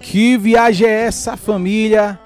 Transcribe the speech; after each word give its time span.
Que 0.00 0.36
viagem 0.38 0.86
é 0.86 1.02
essa, 1.02 1.36
família? 1.36 2.18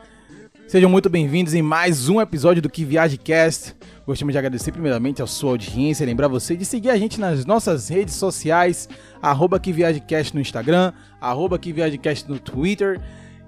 Sejam 0.68 0.88
muito 0.88 1.10
bem-vindos 1.10 1.54
em 1.54 1.62
mais 1.62 2.08
um 2.08 2.20
episódio 2.20 2.62
do 2.62 2.70
Que 2.70 2.84
Viagem 2.84 3.18
Cast. 3.18 3.74
Gostaria 4.06 4.32
de 4.32 4.38
agradecer 4.38 4.72
primeiramente 4.72 5.22
a 5.22 5.26
sua 5.26 5.50
audiência, 5.50 6.06
lembrar 6.06 6.28
você 6.28 6.56
de 6.56 6.64
seguir 6.64 6.90
a 6.90 6.96
gente 6.96 7.18
nas 7.18 7.44
nossas 7.44 7.88
redes 7.88 8.14
sociais, 8.14 8.88
arroba 9.20 9.58
Que 9.58 9.72
Viagem 9.72 10.02
Cast 10.02 10.34
no 10.34 10.40
Instagram, 10.40 10.92
arroba 11.20 11.58
Que 11.58 11.72
Viagem 11.72 11.98
Cast 11.98 12.28
no 12.28 12.38
Twitter 12.38 13.00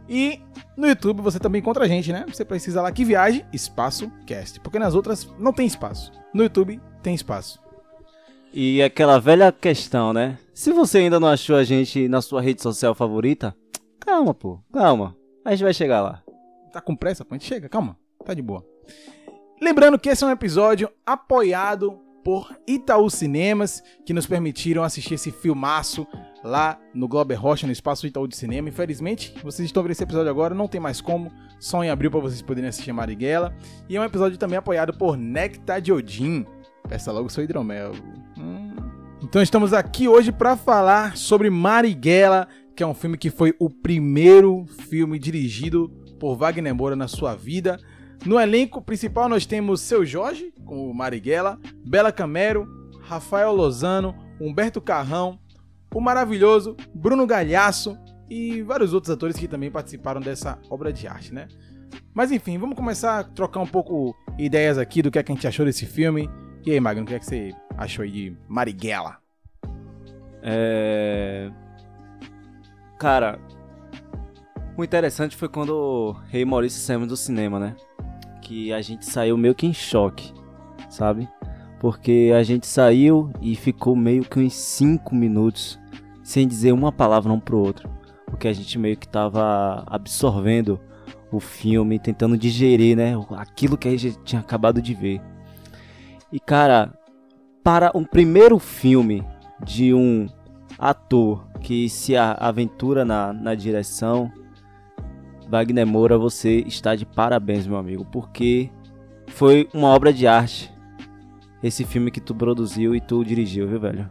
e 0.08 0.40
no 0.76 0.88
YouTube 0.88 1.22
você 1.22 1.38
também 1.38 1.60
encontra 1.60 1.84
a 1.84 1.88
gente, 1.88 2.12
né? 2.12 2.24
Você 2.28 2.44
precisa 2.44 2.82
lá 2.82 2.90
Que 2.90 3.04
Viagem, 3.04 3.44
espaço, 3.52 4.10
cast, 4.26 4.58
porque 4.60 4.78
nas 4.78 4.94
outras 4.94 5.28
não 5.38 5.52
tem 5.52 5.66
espaço. 5.66 6.12
No 6.34 6.42
YouTube 6.42 6.80
tem 7.02 7.14
espaço. 7.14 7.60
E 8.54 8.82
aquela 8.82 9.18
velha 9.18 9.50
questão, 9.50 10.12
né? 10.12 10.38
Se 10.52 10.72
você 10.72 10.98
ainda 10.98 11.18
não 11.18 11.28
achou 11.28 11.56
a 11.56 11.64
gente 11.64 12.06
na 12.06 12.20
sua 12.20 12.42
rede 12.42 12.60
social 12.60 12.94
favorita, 12.94 13.56
calma, 13.98 14.34
pô, 14.34 14.60
calma. 14.70 15.16
A 15.42 15.52
gente 15.52 15.64
vai 15.64 15.72
chegar 15.72 16.02
lá. 16.02 16.22
Tá 16.70 16.80
com 16.80 16.94
pressa, 16.94 17.24
pô? 17.24 17.34
A 17.34 17.38
gente 17.38 17.48
chega, 17.48 17.68
calma, 17.68 17.96
tá 18.24 18.34
de 18.34 18.42
boa. 18.42 18.62
Lembrando 19.60 19.98
que 19.98 20.10
esse 20.10 20.22
é 20.22 20.26
um 20.26 20.30
episódio 20.30 20.90
apoiado 21.06 21.98
por 22.22 22.54
Itaú 22.66 23.08
Cinemas, 23.08 23.82
que 24.04 24.12
nos 24.12 24.26
permitiram 24.26 24.82
assistir 24.82 25.14
esse 25.14 25.30
filmaço 25.30 26.06
lá 26.44 26.78
no 26.94 27.08
Glober 27.08 27.40
Rocha, 27.40 27.66
no 27.66 27.72
espaço 27.72 28.06
Itaú 28.06 28.28
de 28.28 28.36
Cinema. 28.36 28.68
Infelizmente, 28.68 29.34
vocês 29.42 29.66
estão 29.66 29.82
vendo 29.82 29.92
esse 29.92 30.02
episódio 30.02 30.30
agora, 30.30 30.54
não 30.54 30.68
tem 30.68 30.80
mais 30.80 31.00
como, 31.00 31.32
só 31.58 31.82
em 31.82 31.90
abril 31.90 32.10
para 32.10 32.20
vocês 32.20 32.42
poderem 32.42 32.68
assistir 32.68 32.92
Marighella. 32.92 33.54
E 33.88 33.96
é 33.96 34.00
um 34.00 34.04
episódio 34.04 34.36
também 34.38 34.58
apoiado 34.58 34.92
por 34.92 35.16
Nectar 35.16 35.80
de 35.80 35.92
Odin. 35.92 36.46
Peça 36.88 37.12
logo 37.12 37.28
seu 37.28 37.44
hidromel. 37.44 37.92
Hum. 38.38 38.74
Então 39.22 39.40
estamos 39.40 39.72
aqui 39.72 40.08
hoje 40.08 40.32
para 40.32 40.56
falar 40.56 41.16
sobre 41.16 41.48
Marighella, 41.48 42.48
que 42.74 42.82
é 42.82 42.86
um 42.86 42.94
filme 42.94 43.16
que 43.16 43.30
foi 43.30 43.54
o 43.58 43.70
primeiro 43.70 44.66
filme 44.66 45.18
dirigido 45.18 45.88
por 46.18 46.36
Wagner 46.36 46.74
Moura 46.74 46.96
na 46.96 47.08
sua 47.08 47.34
vida. 47.34 47.78
No 48.26 48.38
elenco 48.38 48.82
principal 48.82 49.28
nós 49.28 49.46
temos 49.46 49.80
Seu 49.80 50.04
Jorge, 50.04 50.52
com 50.64 50.90
o 50.90 50.94
Marighella, 50.94 51.58
Bela 51.86 52.12
Camero, 52.12 52.66
Rafael 53.00 53.52
Lozano, 53.52 54.14
Humberto 54.40 54.80
Carrão, 54.80 55.38
o 55.94 56.00
maravilhoso 56.00 56.76
Bruno 56.94 57.26
Galhaço 57.26 57.96
e 58.28 58.62
vários 58.62 58.92
outros 58.94 59.10
atores 59.10 59.36
que 59.36 59.46
também 59.46 59.70
participaram 59.70 60.20
dessa 60.20 60.58
obra 60.70 60.92
de 60.92 61.06
arte, 61.06 61.34
né? 61.34 61.48
Mas 62.14 62.32
enfim, 62.32 62.58
vamos 62.58 62.76
começar 62.76 63.18
a 63.18 63.24
trocar 63.24 63.60
um 63.60 63.66
pouco 63.66 64.14
ideias 64.38 64.78
aqui 64.78 65.02
do 65.02 65.10
que, 65.10 65.18
é 65.18 65.22
que 65.22 65.32
a 65.32 65.34
gente 65.34 65.46
achou 65.46 65.64
desse 65.64 65.86
filme. 65.86 66.28
E 66.64 66.70
aí, 66.70 66.78
Magno, 66.78 67.02
o 67.02 67.06
que 67.06 67.14
é 67.14 67.18
que 67.18 67.26
você 67.26 67.52
achou 67.76 68.04
aí 68.04 68.10
de 68.10 68.36
Marighella? 68.46 69.18
É... 70.42 71.50
Cara, 73.00 73.40
o 74.76 74.84
interessante 74.84 75.36
foi 75.36 75.48
quando 75.48 75.70
o 75.70 76.12
Rei 76.28 76.44
Maurício 76.44 76.80
saímos 76.80 77.08
do 77.08 77.16
cinema, 77.16 77.58
né? 77.58 77.74
Que 78.40 78.72
a 78.72 78.80
gente 78.80 79.04
saiu 79.04 79.36
meio 79.36 79.56
que 79.56 79.66
em 79.66 79.74
choque, 79.74 80.32
sabe? 80.88 81.28
Porque 81.80 82.32
a 82.38 82.44
gente 82.44 82.64
saiu 82.64 83.32
e 83.40 83.56
ficou 83.56 83.96
meio 83.96 84.24
que 84.24 84.38
uns 84.38 84.54
5 84.54 85.16
minutos 85.16 85.80
sem 86.22 86.46
dizer 86.46 86.70
uma 86.70 86.92
palavra 86.92 87.32
um 87.32 87.40
pro 87.40 87.58
outro. 87.58 87.90
Porque 88.24 88.46
a 88.46 88.52
gente 88.52 88.78
meio 88.78 88.96
que 88.96 89.08
tava 89.08 89.82
absorvendo 89.84 90.80
o 91.32 91.40
filme, 91.40 91.98
tentando 91.98 92.38
digerir, 92.38 92.96
né? 92.96 93.14
Aquilo 93.36 93.76
que 93.76 93.88
a 93.88 93.96
gente 93.96 94.16
tinha 94.22 94.40
acabado 94.40 94.80
de 94.80 94.94
ver. 94.94 95.20
E 96.32 96.40
cara, 96.40 96.92
para 97.62 97.92
um 97.94 98.04
primeiro 98.04 98.58
filme 98.58 99.22
de 99.62 99.92
um 99.92 100.26
ator 100.78 101.46
que 101.60 101.88
se 101.88 102.16
aventura 102.16 103.04
na, 103.04 103.32
na 103.32 103.54
direção, 103.54 104.32
Wagner 105.48 105.86
Moura, 105.86 106.16
você 106.16 106.60
está 106.60 106.96
de 106.96 107.04
parabéns, 107.04 107.66
meu 107.66 107.76
amigo, 107.76 108.06
porque 108.06 108.70
foi 109.28 109.68
uma 109.74 109.88
obra 109.88 110.12
de 110.12 110.26
arte 110.26 110.72
esse 111.62 111.84
filme 111.84 112.10
que 112.10 112.20
tu 112.20 112.34
produziu 112.34 112.94
e 112.94 113.00
tu 113.00 113.22
dirigiu, 113.22 113.68
viu, 113.68 113.78
velho? 113.78 114.10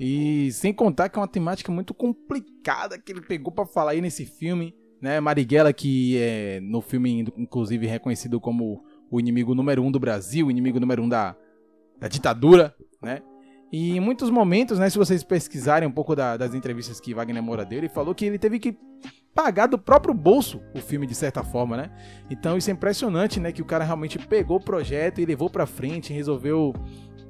E 0.00 0.50
sem 0.50 0.72
contar 0.72 1.08
que 1.08 1.18
é 1.18 1.22
uma 1.22 1.28
temática 1.28 1.70
muito 1.70 1.94
complicada 1.94 2.98
que 2.98 3.12
ele 3.12 3.20
pegou 3.20 3.52
para 3.52 3.66
falar 3.66 3.92
aí 3.92 4.00
nesse 4.00 4.26
filme, 4.26 4.74
né? 5.00 5.20
Marighella, 5.20 5.72
que 5.72 6.16
é 6.18 6.58
no 6.60 6.80
filme, 6.80 7.24
inclusive, 7.36 7.86
reconhecido 7.86 8.40
como 8.40 8.82
o 9.12 9.20
inimigo 9.20 9.54
número 9.54 9.82
um 9.82 9.92
do 9.92 10.00
Brasil, 10.00 10.46
o 10.46 10.50
inimigo 10.50 10.80
número 10.80 11.02
um 11.02 11.08
da, 11.08 11.36
da 12.00 12.08
ditadura, 12.08 12.74
né? 13.02 13.20
E 13.70 13.96
em 13.96 14.00
muitos 14.00 14.30
momentos, 14.30 14.78
né, 14.78 14.88
se 14.88 14.98
vocês 14.98 15.22
pesquisarem 15.22 15.88
um 15.88 15.92
pouco 15.92 16.16
da, 16.16 16.36
das 16.36 16.54
entrevistas 16.54 16.98
que 17.00 17.14
Wagner 17.14 17.42
Moura 17.42 17.64
deu, 17.64 17.78
ele 17.78 17.88
falou 17.88 18.14
que 18.14 18.24
ele 18.24 18.38
teve 18.38 18.58
que 18.58 18.76
pagar 19.34 19.66
do 19.66 19.78
próprio 19.78 20.12
bolso 20.12 20.60
o 20.74 20.78
filme 20.78 21.06
de 21.06 21.14
certa 21.14 21.42
forma, 21.42 21.76
né? 21.76 21.90
Então 22.30 22.56
isso 22.56 22.70
é 22.70 22.72
impressionante, 22.72 23.38
né, 23.38 23.52
que 23.52 23.62
o 23.62 23.66
cara 23.66 23.84
realmente 23.84 24.18
pegou 24.18 24.56
o 24.56 24.64
projeto 24.64 25.20
e 25.20 25.26
levou 25.26 25.48
para 25.48 25.66
frente, 25.66 26.12
resolveu 26.12 26.74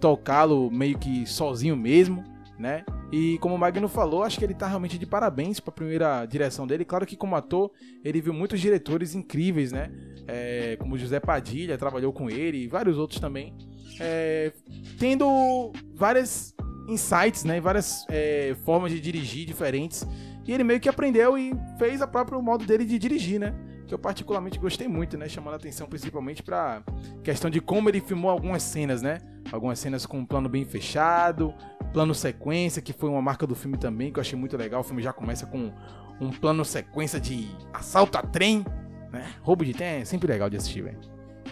tocá-lo 0.01 0.71
meio 0.71 0.99
que 0.99 1.27
sozinho 1.27 1.77
mesmo, 1.77 2.23
né? 2.63 2.85
E 3.11 3.37
como 3.39 3.57
o 3.57 3.59
Magno 3.59 3.89
falou, 3.89 4.23
acho 4.23 4.39
que 4.39 4.45
ele 4.45 4.55
tá 4.55 4.67
realmente 4.67 4.97
de 4.97 5.05
parabéns 5.05 5.61
para 5.61 5.71
a 5.71 5.75
primeira 5.75 6.25
direção 6.25 6.67
dele. 6.67 6.85
Claro 6.85 7.05
que 7.05 7.17
como 7.17 7.35
ator, 7.37 7.71
ele 8.03 8.21
viu 8.23 8.33
muitos 8.33 8.61
diretores 8.61 9.15
incríveis, 9.15 9.73
né? 9.73 9.91
É, 10.27 10.77
como 10.79 10.97
José 10.97 11.19
Padilha, 11.19 11.77
trabalhou 11.77 12.13
com 12.13 12.31
ele 12.31 12.59
e 12.65 12.69
vários 12.69 12.97
outros 12.97 13.21
também. 13.21 13.53
É, 14.01 14.53
tendo 14.99 15.73
várias 15.93 16.55
insights, 16.89 17.45
né? 17.45 17.61
Várias 17.61 18.07
é, 18.09 18.57
formas 18.65 18.93
de 18.93 19.01
dirigir 19.01 19.45
diferentes 19.45 20.07
e 20.47 20.53
ele 20.53 20.65
meio 20.65 20.81
que 20.81 20.89
aprendeu 20.89 21.37
e 21.37 21.53
fez 21.79 22.01
a 22.01 22.07
próprio 22.07 22.41
modo 22.41 22.65
dele 22.65 22.85
de 22.85 22.99
dirigir, 22.99 23.39
né? 23.39 23.55
Que 23.87 23.93
eu 23.93 23.99
particularmente 23.99 24.59
gostei 24.59 24.89
muito, 24.89 25.19
né? 25.19 25.29
Chamando 25.29 25.55
a 25.55 25.57
atenção 25.57 25.89
principalmente 25.89 26.43
pra 26.43 26.83
questão 27.23 27.51
de 27.51 27.61
como 27.61 27.89
ele 27.89 28.01
filmou 28.01 28.31
algumas 28.31 28.63
cenas, 28.63 29.03
né? 29.03 29.19
Algumas 29.53 29.79
cenas 29.79 30.07
com 30.07 30.19
um 30.19 30.25
plano 30.25 30.49
bem 30.49 30.65
fechado, 30.65 31.53
plano 31.93 32.15
sequência, 32.15 32.81
que 32.81 32.93
foi 32.93 33.11
uma 33.11 33.21
marca 33.21 33.47
do 33.47 33.55
filme 33.55 33.77
também, 33.77 34.11
que 34.11 34.19
eu 34.19 34.23
achei 34.23 34.39
muito 34.39 34.57
legal. 34.57 34.81
O 34.81 34.85
filme 34.85 35.03
já 35.03 35.13
começa 35.13 35.45
com 35.47 35.71
um 36.19 36.31
plano 36.31 36.65
sequência 36.65 37.21
de 37.21 37.47
assalto 37.73 38.17
a 38.17 38.23
trem, 38.23 38.65
né? 39.13 39.27
Roubo 39.43 39.65
de 39.65 39.75
trem 39.75 40.01
é 40.01 40.05
sempre 40.05 40.27
legal 40.27 40.49
de 40.49 40.57
assistir, 40.57 40.83
velho. 40.83 40.99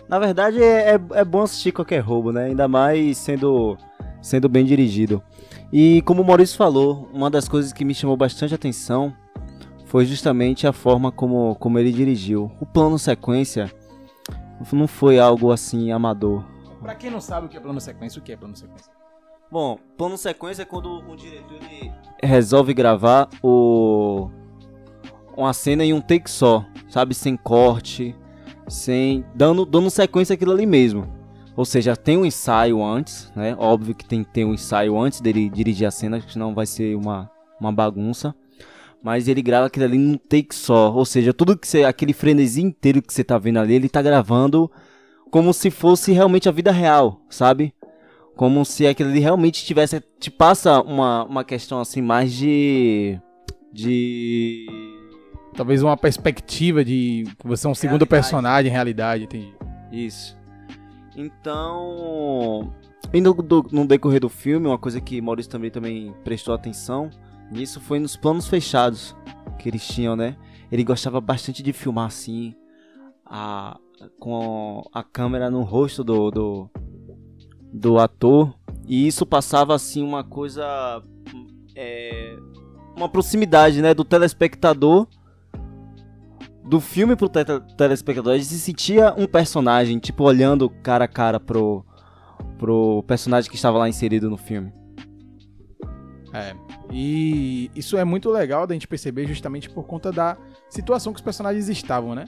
Na 0.08 0.18
verdade, 0.18 0.62
é, 0.62 0.94
é, 0.94 1.00
é 1.12 1.24
bom 1.24 1.42
assistir 1.42 1.72
qualquer 1.72 2.00
roubo, 2.00 2.32
né? 2.32 2.46
Ainda 2.46 2.66
mais 2.66 3.18
sendo, 3.18 3.76
sendo 4.22 4.48
bem 4.48 4.64
dirigido. 4.64 5.22
E 5.72 6.02
como 6.02 6.22
o 6.22 6.24
Maurício 6.24 6.56
falou, 6.56 7.08
uma 7.12 7.30
das 7.30 7.48
coisas 7.48 7.72
que 7.72 7.84
me 7.84 7.94
chamou 7.94 8.16
bastante 8.16 8.54
atenção 8.54 9.14
foi 9.84 10.06
justamente 10.06 10.66
a 10.66 10.72
forma 10.72 11.12
como, 11.12 11.54
como 11.56 11.78
ele 11.78 11.92
dirigiu. 11.92 12.50
O 12.60 12.66
plano 12.66 12.98
sequência 12.98 13.70
não 14.72 14.86
foi 14.86 15.18
algo 15.18 15.52
assim 15.52 15.92
amador. 15.92 16.44
Pra 16.80 16.94
quem 16.94 17.10
não 17.10 17.20
sabe 17.20 17.46
o 17.46 17.48
que 17.48 17.56
é 17.56 17.60
plano 17.60 17.80
sequência, 17.80 18.18
o 18.18 18.22
que 18.22 18.32
é 18.32 18.36
plano 18.36 18.56
sequência? 18.56 18.90
Bom, 19.50 19.78
plano 19.96 20.16
sequência 20.16 20.62
é 20.62 20.64
quando 20.64 21.00
o 21.08 21.16
diretor 21.16 21.58
ele 21.70 21.92
resolve 22.22 22.72
gravar 22.72 23.28
o 23.42 24.30
uma 25.36 25.52
cena 25.52 25.84
em 25.84 25.92
um 25.92 26.00
take 26.00 26.30
só, 26.30 26.64
sabe, 26.88 27.14
sem 27.14 27.36
corte, 27.36 28.14
sem 28.68 29.24
dando 29.34 29.64
dando 29.64 29.90
sequência 29.90 30.34
aquilo 30.34 30.52
ali 30.52 30.66
mesmo. 30.66 31.20
Ou 31.56 31.64
seja, 31.64 31.96
tem 31.96 32.16
um 32.16 32.24
ensaio 32.24 32.82
antes, 32.82 33.30
né? 33.34 33.54
Óbvio 33.58 33.94
que 33.94 34.04
tem 34.04 34.24
que 34.24 34.30
ter 34.30 34.44
um 34.44 34.54
ensaio 34.54 34.98
antes 34.98 35.20
dele 35.20 35.50
dirigir 35.50 35.86
a 35.86 35.90
cena, 35.90 36.22
senão 36.26 36.54
vai 36.54 36.64
ser 36.64 36.96
uma, 36.96 37.30
uma 37.60 37.72
bagunça. 37.72 38.34
Mas 39.02 39.28
ele 39.28 39.42
grava 39.42 39.66
aquilo 39.66 39.84
ali 39.84 39.98
num 39.98 40.16
take 40.16 40.54
só. 40.54 40.92
Ou 40.92 41.04
seja, 41.04 41.34
tudo 41.34 41.58
que 41.58 41.66
você. 41.66 41.84
aquele 41.84 42.12
frenesi 42.12 42.62
inteiro 42.62 43.02
que 43.02 43.12
você 43.12 43.24
tá 43.24 43.38
vendo 43.38 43.58
ali, 43.58 43.74
ele 43.74 43.88
tá 43.88 44.00
gravando 44.00 44.70
como 45.30 45.52
se 45.52 45.70
fosse 45.70 46.12
realmente 46.12 46.48
a 46.48 46.52
vida 46.52 46.70
real, 46.70 47.20
sabe? 47.28 47.74
Como 48.36 48.64
se 48.64 48.86
aquilo 48.86 49.10
ali 49.10 49.20
realmente 49.20 49.64
tivesse. 49.64 50.02
Te 50.18 50.30
passa 50.30 50.80
uma, 50.82 51.24
uma 51.24 51.44
questão 51.44 51.80
assim 51.80 52.00
mais 52.00 52.32
de. 52.32 53.18
De. 53.72 54.66
Talvez 55.54 55.82
uma 55.82 55.96
perspectiva 55.96 56.84
de. 56.84 57.24
Você 57.44 57.66
é 57.66 57.70
um 57.70 57.74
segundo 57.74 58.02
realidade. 58.02 58.10
personagem, 58.10 58.72
realidade, 58.72 59.24
entendi. 59.24 59.54
Isso. 59.92 60.38
Então, 61.16 62.72
indo 63.12 63.34
do, 63.34 63.66
no 63.70 63.86
decorrer 63.86 64.20
do 64.20 64.28
filme, 64.28 64.66
uma 64.66 64.78
coisa 64.78 65.00
que 65.00 65.20
Maurício 65.20 65.50
também, 65.50 65.70
também 65.70 66.14
prestou 66.24 66.54
atenção 66.54 67.10
nisso 67.50 67.80
foi 67.80 67.98
nos 67.98 68.16
planos 68.16 68.46
fechados 68.46 69.16
que 69.58 69.68
eles 69.68 69.86
tinham, 69.86 70.14
né? 70.14 70.36
Ele 70.70 70.84
gostava 70.84 71.20
bastante 71.20 71.62
de 71.62 71.72
filmar 71.72 72.06
assim, 72.06 72.54
a, 73.26 73.78
com 74.18 74.82
a 74.92 75.02
câmera 75.02 75.50
no 75.50 75.62
rosto 75.62 76.02
do, 76.02 76.30
do, 76.30 76.70
do 77.72 77.98
ator. 77.98 78.54
E 78.86 79.06
isso 79.06 79.24
passava 79.24 79.74
assim 79.74 80.02
uma 80.02 80.24
coisa. 80.24 81.02
É, 81.74 82.36
uma 82.96 83.08
proximidade 83.08 83.80
né, 83.80 83.94
do 83.94 84.04
telespectador 84.04 85.06
do 86.70 86.80
filme 86.80 87.16
pro 87.16 87.28
te 87.28 87.44
telespectador, 87.76 88.34
gente 88.34 88.46
se 88.46 88.60
sentia 88.60 89.12
um 89.16 89.26
personagem, 89.26 89.98
tipo, 89.98 90.22
olhando 90.22 90.70
cara 90.70 91.04
a 91.04 91.08
cara 91.08 91.40
pro, 91.40 91.84
pro 92.58 93.02
personagem 93.08 93.50
que 93.50 93.56
estava 93.56 93.76
lá 93.76 93.88
inserido 93.88 94.30
no 94.30 94.36
filme. 94.36 94.72
É. 96.32 96.54
E 96.92 97.72
isso 97.74 97.96
é 97.96 98.04
muito 98.04 98.30
legal 98.30 98.68
da 98.68 98.74
gente 98.74 98.86
perceber 98.86 99.26
justamente 99.26 99.68
por 99.68 99.84
conta 99.84 100.12
da 100.12 100.36
situação 100.68 101.12
que 101.12 101.18
os 101.18 101.24
personagens 101.24 101.68
estavam, 101.68 102.14
né? 102.14 102.26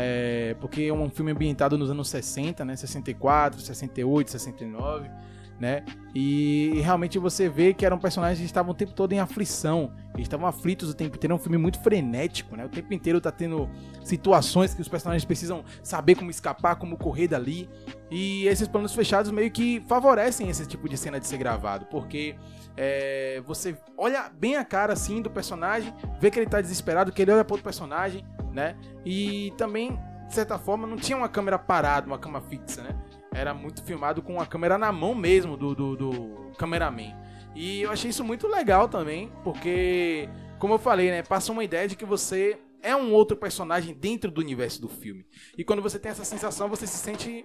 É, 0.00 0.54
porque 0.60 0.82
é 0.84 0.92
um 0.92 1.10
filme 1.10 1.32
ambientado 1.32 1.76
nos 1.76 1.90
anos 1.90 2.08
60, 2.08 2.64
né? 2.64 2.76
64, 2.76 3.60
68, 3.60 4.30
69 4.30 5.10
né? 5.58 5.84
E 6.14 6.80
realmente 6.82 7.18
você 7.18 7.48
vê 7.48 7.74
que 7.74 7.84
eram 7.84 7.98
personagens 7.98 8.38
que 8.38 8.44
estavam 8.44 8.72
o 8.72 8.74
tempo 8.74 8.92
todo 8.92 9.12
em 9.12 9.18
aflição, 9.18 9.92
eles 10.14 10.26
estavam 10.26 10.46
aflitos 10.46 10.88
o 10.88 10.94
tempo 10.94 11.16
inteiro. 11.16 11.32
É 11.32 11.36
um 11.36 11.38
filme 11.38 11.58
muito 11.58 11.80
frenético, 11.80 12.56
né? 12.56 12.64
O 12.64 12.68
tempo 12.68 12.92
inteiro 12.94 13.20
tá 13.20 13.30
tendo 13.30 13.68
situações 14.02 14.72
que 14.72 14.80
os 14.80 14.88
personagens 14.88 15.24
precisam 15.24 15.64
saber 15.82 16.14
como 16.14 16.30
escapar, 16.30 16.76
como 16.76 16.96
correr 16.96 17.28
dali. 17.28 17.68
E 18.10 18.46
esses 18.46 18.68
planos 18.68 18.94
fechados 18.94 19.30
meio 19.30 19.50
que 19.50 19.82
favorecem 19.86 20.48
esse 20.48 20.66
tipo 20.66 20.88
de 20.88 20.96
cena 20.96 21.18
de 21.18 21.26
ser 21.26 21.38
gravado, 21.38 21.86
porque 21.86 22.36
é, 22.78 23.42
você 23.44 23.76
olha 23.96 24.30
bem 24.30 24.56
a 24.56 24.64
cara 24.64 24.92
assim 24.92 25.20
do 25.20 25.28
personagem, 25.28 25.92
vê 26.20 26.30
que 26.30 26.38
ele 26.38 26.48
tá 26.48 26.60
desesperado, 26.60 27.10
que 27.10 27.20
ele 27.20 27.32
olha 27.32 27.44
para 27.44 27.54
outro 27.54 27.64
personagem, 27.64 28.24
né? 28.52 28.76
E 29.04 29.52
também, 29.58 29.98
de 30.28 30.34
certa 30.34 30.58
forma, 30.58 30.86
não 30.86 30.96
tinha 30.96 31.18
uma 31.18 31.28
câmera 31.28 31.58
parada, 31.58 32.06
uma 32.06 32.18
câmera 32.18 32.44
fixa, 32.44 32.82
né? 32.82 32.96
era 33.32 33.54
muito 33.54 33.82
filmado 33.82 34.22
com 34.22 34.40
a 34.40 34.46
câmera 34.46 34.78
na 34.78 34.90
mão 34.90 35.14
mesmo 35.14 35.56
do, 35.56 35.74
do, 35.74 35.96
do 35.96 36.52
cameraman. 36.58 37.14
E 37.54 37.82
eu 37.82 37.90
achei 37.90 38.10
isso 38.10 38.24
muito 38.24 38.46
legal 38.46 38.88
também, 38.88 39.32
porque, 39.42 40.28
como 40.58 40.74
eu 40.74 40.78
falei, 40.78 41.10
né, 41.10 41.22
passa 41.22 41.52
uma 41.52 41.64
ideia 41.64 41.88
de 41.88 41.96
que 41.96 42.04
você 42.04 42.58
é 42.82 42.94
um 42.94 43.12
outro 43.12 43.36
personagem 43.36 43.94
dentro 43.94 44.30
do 44.30 44.40
universo 44.40 44.80
do 44.80 44.88
filme. 44.88 45.26
E 45.56 45.64
quando 45.64 45.82
você 45.82 45.98
tem 45.98 46.10
essa 46.10 46.24
sensação, 46.24 46.68
você 46.68 46.86
se 46.86 46.98
sente. 46.98 47.44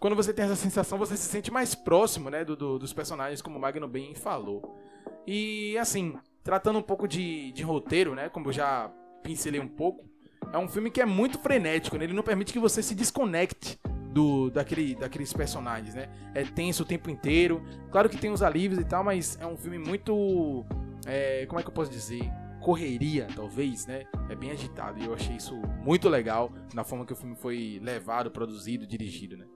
Quando 0.00 0.16
você 0.16 0.32
tem 0.32 0.46
essa 0.46 0.56
sensação, 0.56 0.96
você 0.96 1.14
se 1.14 1.28
sente 1.28 1.52
mais 1.52 1.74
próximo, 1.74 2.30
né, 2.30 2.42
do, 2.42 2.56
do 2.56 2.78
dos 2.78 2.90
personagens, 2.90 3.42
como 3.42 3.58
o 3.58 3.60
Magno 3.60 3.86
bem 3.86 4.14
falou. 4.14 4.80
E, 5.26 5.76
assim, 5.76 6.14
tratando 6.42 6.78
um 6.78 6.82
pouco 6.82 7.06
de, 7.06 7.52
de 7.52 7.62
roteiro, 7.62 8.14
né, 8.14 8.30
como 8.30 8.48
eu 8.48 8.52
já 8.52 8.90
pincelei 9.22 9.60
um 9.60 9.68
pouco, 9.68 10.08
é 10.50 10.56
um 10.56 10.66
filme 10.66 10.90
que 10.90 11.02
é 11.02 11.04
muito 11.04 11.38
frenético, 11.38 11.98
né, 11.98 12.04
ele 12.04 12.14
não 12.14 12.22
permite 12.22 12.50
que 12.50 12.58
você 12.58 12.82
se 12.82 12.94
desconecte 12.94 13.78
do 14.10 14.50
daquele, 14.50 14.94
daqueles 14.94 15.32
personagens, 15.32 15.94
né? 15.94 16.08
É 16.34 16.42
tenso 16.42 16.82
o 16.82 16.86
tempo 16.86 17.08
inteiro. 17.08 17.62
Claro 17.92 18.08
que 18.08 18.16
tem 18.16 18.32
os 18.32 18.42
alívios 18.42 18.80
e 18.80 18.84
tal, 18.84 19.04
mas 19.04 19.38
é 19.40 19.46
um 19.46 19.56
filme 19.56 19.78
muito. 19.78 20.64
É, 21.06 21.46
como 21.46 21.60
é 21.60 21.62
que 21.62 21.68
eu 21.68 21.72
posso 21.72 21.92
dizer? 21.92 22.28
Correria, 22.60 23.28
talvez, 23.36 23.86
né? 23.86 24.02
É 24.28 24.34
bem 24.34 24.50
agitado. 24.50 24.98
E 24.98 25.04
eu 25.04 25.14
achei 25.14 25.36
isso 25.36 25.54
muito 25.84 26.08
legal 26.08 26.52
na 26.74 26.82
forma 26.82 27.06
que 27.06 27.12
o 27.12 27.16
filme 27.16 27.36
foi 27.36 27.78
levado, 27.84 28.32
produzido, 28.32 28.84
dirigido, 28.84 29.36
né? 29.36 29.46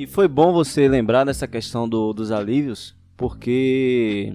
E 0.00 0.06
foi 0.06 0.26
bom 0.26 0.50
você 0.50 0.88
lembrar 0.88 1.24
dessa 1.24 1.46
questão 1.46 1.86
do, 1.86 2.14
dos 2.14 2.32
alívios, 2.32 2.96
porque 3.18 4.34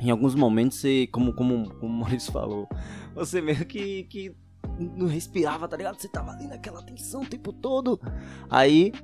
em 0.00 0.10
alguns 0.10 0.34
momentos, 0.34 0.78
você, 0.78 1.06
como, 1.12 1.34
como, 1.34 1.68
como 1.74 1.92
o 1.92 1.98
Maurício 1.98 2.32
falou, 2.32 2.66
você 3.14 3.42
meio 3.42 3.66
que, 3.66 4.04
que 4.04 4.34
não 4.78 5.08
respirava, 5.08 5.68
tá 5.68 5.76
ligado? 5.76 6.00
Você 6.00 6.08
tava 6.08 6.30
ali 6.30 6.46
naquela 6.46 6.82
tensão 6.82 7.20
o 7.20 7.26
tempo 7.26 7.52
todo. 7.52 8.00
Aí 8.48 8.94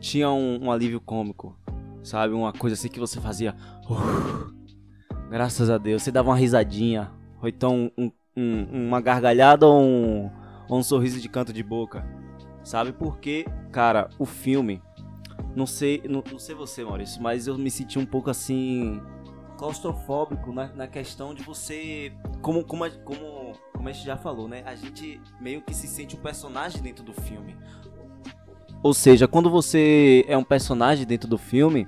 tinha 0.00 0.28
um, 0.28 0.64
um 0.64 0.72
alívio 0.72 1.00
cômico, 1.00 1.56
sabe? 2.02 2.34
Uma 2.34 2.52
coisa 2.52 2.74
assim 2.74 2.88
que 2.88 2.98
você 2.98 3.20
fazia. 3.20 3.54
Graças 5.30 5.70
a 5.70 5.78
Deus. 5.78 6.02
Você 6.02 6.10
dava 6.10 6.30
uma 6.30 6.36
risadinha. 6.36 7.12
Ou 7.40 7.48
então 7.48 7.92
um, 7.96 8.10
um, 8.36 8.88
uma 8.88 9.00
gargalhada 9.00 9.68
ou 9.68 9.80
um, 9.80 10.30
ou 10.68 10.80
um 10.80 10.82
sorriso 10.82 11.20
de 11.20 11.28
canto 11.28 11.52
de 11.52 11.62
boca. 11.62 12.23
Sabe? 12.64 12.92
Porque, 12.92 13.44
cara, 13.70 14.08
o 14.18 14.24
filme. 14.24 14.82
Não 15.54 15.66
sei, 15.66 16.02
não, 16.08 16.24
não 16.32 16.38
sei 16.38 16.54
você, 16.54 16.82
Maurício, 16.82 17.22
mas 17.22 17.46
eu 17.46 17.56
me 17.56 17.70
senti 17.70 17.98
um 17.98 18.06
pouco 18.06 18.28
assim. 18.28 19.00
claustrofóbico 19.56 20.52
na, 20.52 20.66
na 20.68 20.86
questão 20.88 21.32
de 21.32 21.44
você. 21.44 22.12
Como, 22.40 22.64
como, 22.64 22.90
como 23.02 23.54
como 23.84 23.90
a 23.90 23.92
gente 23.92 24.06
já 24.06 24.16
falou, 24.16 24.48
né? 24.48 24.62
A 24.64 24.74
gente 24.74 25.20
meio 25.38 25.60
que 25.60 25.74
se 25.74 25.86
sente 25.86 26.16
um 26.16 26.18
personagem 26.18 26.80
dentro 26.80 27.04
do 27.04 27.12
filme. 27.12 27.54
Ou 28.82 28.94
seja, 28.94 29.28
quando 29.28 29.50
você 29.50 30.24
é 30.26 30.38
um 30.38 30.42
personagem 30.42 31.04
dentro 31.04 31.28
do 31.28 31.36
filme, 31.36 31.86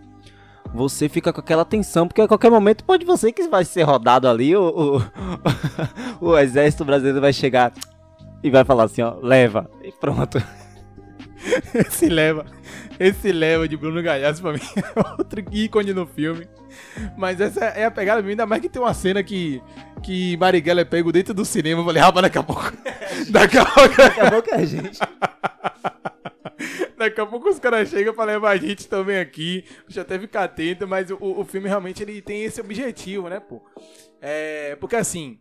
você 0.75 1.09
fica 1.09 1.33
com 1.33 1.41
aquela 1.41 1.65
tensão, 1.65 2.07
porque 2.07 2.21
a 2.21 2.29
qualquer 2.29 2.51
momento 2.51 2.85
pode 2.85 3.07
você 3.07 3.33
que 3.33 3.49
vai 3.49 3.65
ser 3.65 3.85
rodado 3.85 4.29
ali, 4.29 4.55
o, 4.55 4.99
o, 6.21 6.21
o 6.33 6.39
exército 6.39 6.85
brasileiro 6.85 7.23
vai 7.23 7.33
chegar 7.33 7.73
e 8.43 8.51
vai 8.51 8.63
falar 8.63 8.85
assim, 8.85 9.01
ó, 9.01 9.17
leva, 9.23 9.71
e 9.83 9.91
pronto. 9.91 10.37
Esse 11.75 12.09
leva, 12.09 12.47
esse 12.99 13.33
leva 13.33 13.69
de 13.69 13.77
Bruno 13.77 14.03
Galhaço 14.03 14.43
pra 14.43 14.53
mim 14.53 14.61
é 14.77 15.11
outro 15.19 15.45
ícone 15.53 15.93
no 15.93 16.07
filme. 16.07 16.47
Mas 17.17 17.41
essa 17.41 17.65
é 17.65 17.85
a 17.85 17.91
pegada 17.91 18.21
minha, 18.21 18.33
ainda 18.33 18.47
mais 18.47 18.61
que 18.61 18.69
tem 18.69 18.81
uma 18.81 18.93
cena 18.95 19.23
que, 19.23 19.63
que 20.03 20.37
Marighella 20.37 20.83
é 20.83 20.85
pego 20.85 21.13
dentro 21.13 21.33
do 21.33 21.45
cinema. 21.45 21.81
Eu 21.81 21.85
falei, 21.85 22.03
rapaz, 22.03 22.23
daqui 22.23 22.39
a 22.39 22.43
pouco. 22.43 22.73
daqui 23.31 23.59
a 23.59 23.65
pouco. 23.65 23.97
daqui 23.97 24.21
a 24.21 24.31
pouco 24.31 24.51
é 24.51 24.57
a 24.57 24.65
gente. 24.65 24.99
Daqui 26.97 27.21
a 27.21 27.27
pouco 27.27 27.49
os 27.51 27.59
caras 27.59 27.89
chegam 27.89 28.15
pra 28.15 28.25
levar 28.25 28.51
a 28.51 28.57
gente 28.57 28.89
também 28.89 29.19
aqui. 29.19 29.65
Deixa 29.87 30.01
eu 30.01 30.03
até 30.03 30.19
ficar 30.19 30.45
atento, 30.45 30.89
mas 30.89 31.11
o, 31.11 31.19
o 31.21 31.45
filme 31.45 31.69
realmente 31.69 32.03
ele 32.03 32.21
tem 32.23 32.45
esse 32.45 32.61
objetivo, 32.61 33.29
né, 33.29 33.39
pô? 33.41 33.63
É, 34.21 34.77
porque 34.77 34.97
assim, 34.97 35.39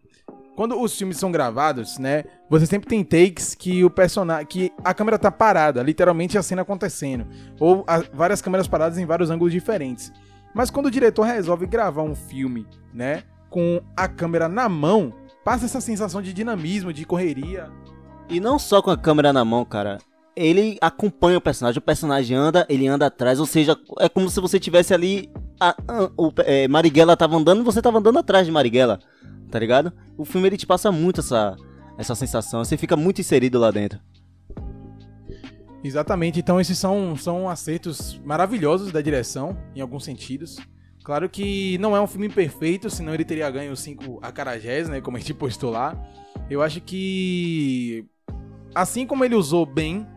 quando 0.55 0.79
os 0.79 0.97
filmes 0.97 1.17
são 1.17 1.31
gravados, 1.31 1.97
né, 1.97 2.23
você 2.49 2.65
sempre 2.65 2.87
tem 2.87 3.03
takes 3.03 3.53
que 3.53 3.83
o 3.83 3.89
personagem, 3.89 4.45
que 4.45 4.71
a 4.83 4.93
câmera 4.93 5.19
tá 5.19 5.29
parada, 5.29 5.83
literalmente 5.83 6.37
a 6.37 6.43
cena 6.43 6.61
acontecendo, 6.61 7.27
ou 7.59 7.83
a, 7.87 7.99
várias 8.13 8.41
câmeras 8.41 8.67
paradas 8.67 8.97
em 8.97 9.05
vários 9.05 9.29
ângulos 9.29 9.51
diferentes. 9.51 10.11
Mas 10.53 10.69
quando 10.69 10.85
o 10.85 10.91
diretor 10.91 11.23
resolve 11.23 11.65
gravar 11.65 12.03
um 12.03 12.15
filme, 12.15 12.65
né, 12.93 13.23
com 13.49 13.81
a 13.95 14.07
câmera 14.07 14.47
na 14.47 14.69
mão, 14.69 15.13
passa 15.43 15.65
essa 15.65 15.79
sensação 15.79 16.21
de 16.21 16.33
dinamismo, 16.33 16.91
de 16.91 17.05
correria. 17.05 17.69
E 18.29 18.39
não 18.39 18.57
só 18.57 18.81
com 18.81 18.89
a 18.89 18.97
câmera 18.97 19.31
na 19.31 19.45
mão, 19.45 19.63
cara. 19.63 19.99
Ele 20.35 20.77
acompanha 20.81 21.37
o 21.37 21.41
personagem, 21.41 21.79
o 21.79 21.81
personagem 21.81 22.35
anda, 22.35 22.65
ele 22.67 22.87
anda 22.87 23.05
atrás, 23.05 23.39
ou 23.39 23.45
seja, 23.45 23.77
é 23.99 24.09
como 24.09 24.29
se 24.29 24.41
você 24.41 24.59
tivesse 24.59 24.93
ali. 24.93 25.29
A, 25.57 25.69
a, 25.69 26.11
o, 26.17 26.33
é, 26.39 26.67
Marighella 26.67 27.15
tava 27.15 27.37
andando 27.37 27.61
e 27.61 27.63
você 27.63 27.81
tava 27.81 27.99
andando 27.99 28.19
atrás 28.19 28.45
de 28.45 28.51
Marighella, 28.51 28.99
tá 29.49 29.59
ligado? 29.59 29.93
O 30.17 30.25
filme 30.25 30.47
ele 30.47 30.57
te 30.57 30.65
passa 30.65 30.91
muito 30.91 31.19
essa, 31.21 31.55
essa 31.97 32.15
sensação, 32.15 32.63
você 32.63 32.77
fica 32.77 32.95
muito 32.95 33.21
inserido 33.21 33.59
lá 33.59 33.71
dentro. 33.71 33.99
Exatamente, 35.83 36.39
então 36.39 36.59
esses 36.59 36.77
são, 36.77 37.15
são 37.15 37.47
acertos 37.47 38.19
maravilhosos 38.25 38.91
da 38.91 39.01
direção, 39.01 39.55
em 39.75 39.81
alguns 39.81 40.03
sentidos. 40.03 40.57
Claro 41.03 41.29
que 41.29 41.77
não 41.77 41.95
é 41.95 42.01
um 42.01 42.07
filme 42.07 42.27
perfeito, 42.27 42.89
senão 42.89 43.13
ele 43.13 43.23
teria 43.23 43.49
ganho 43.51 43.75
5 43.75 44.19
acarajés, 44.23 44.89
né, 44.89 44.99
como 44.99 45.17
a 45.17 45.19
gente 45.19 45.35
postou 45.35 45.69
lá. 45.69 45.95
Eu 46.49 46.63
acho 46.63 46.81
que 46.81 48.03
assim 48.73 49.05
como 49.05 49.23
ele 49.23 49.35
usou 49.35 49.65
bem, 49.65 50.07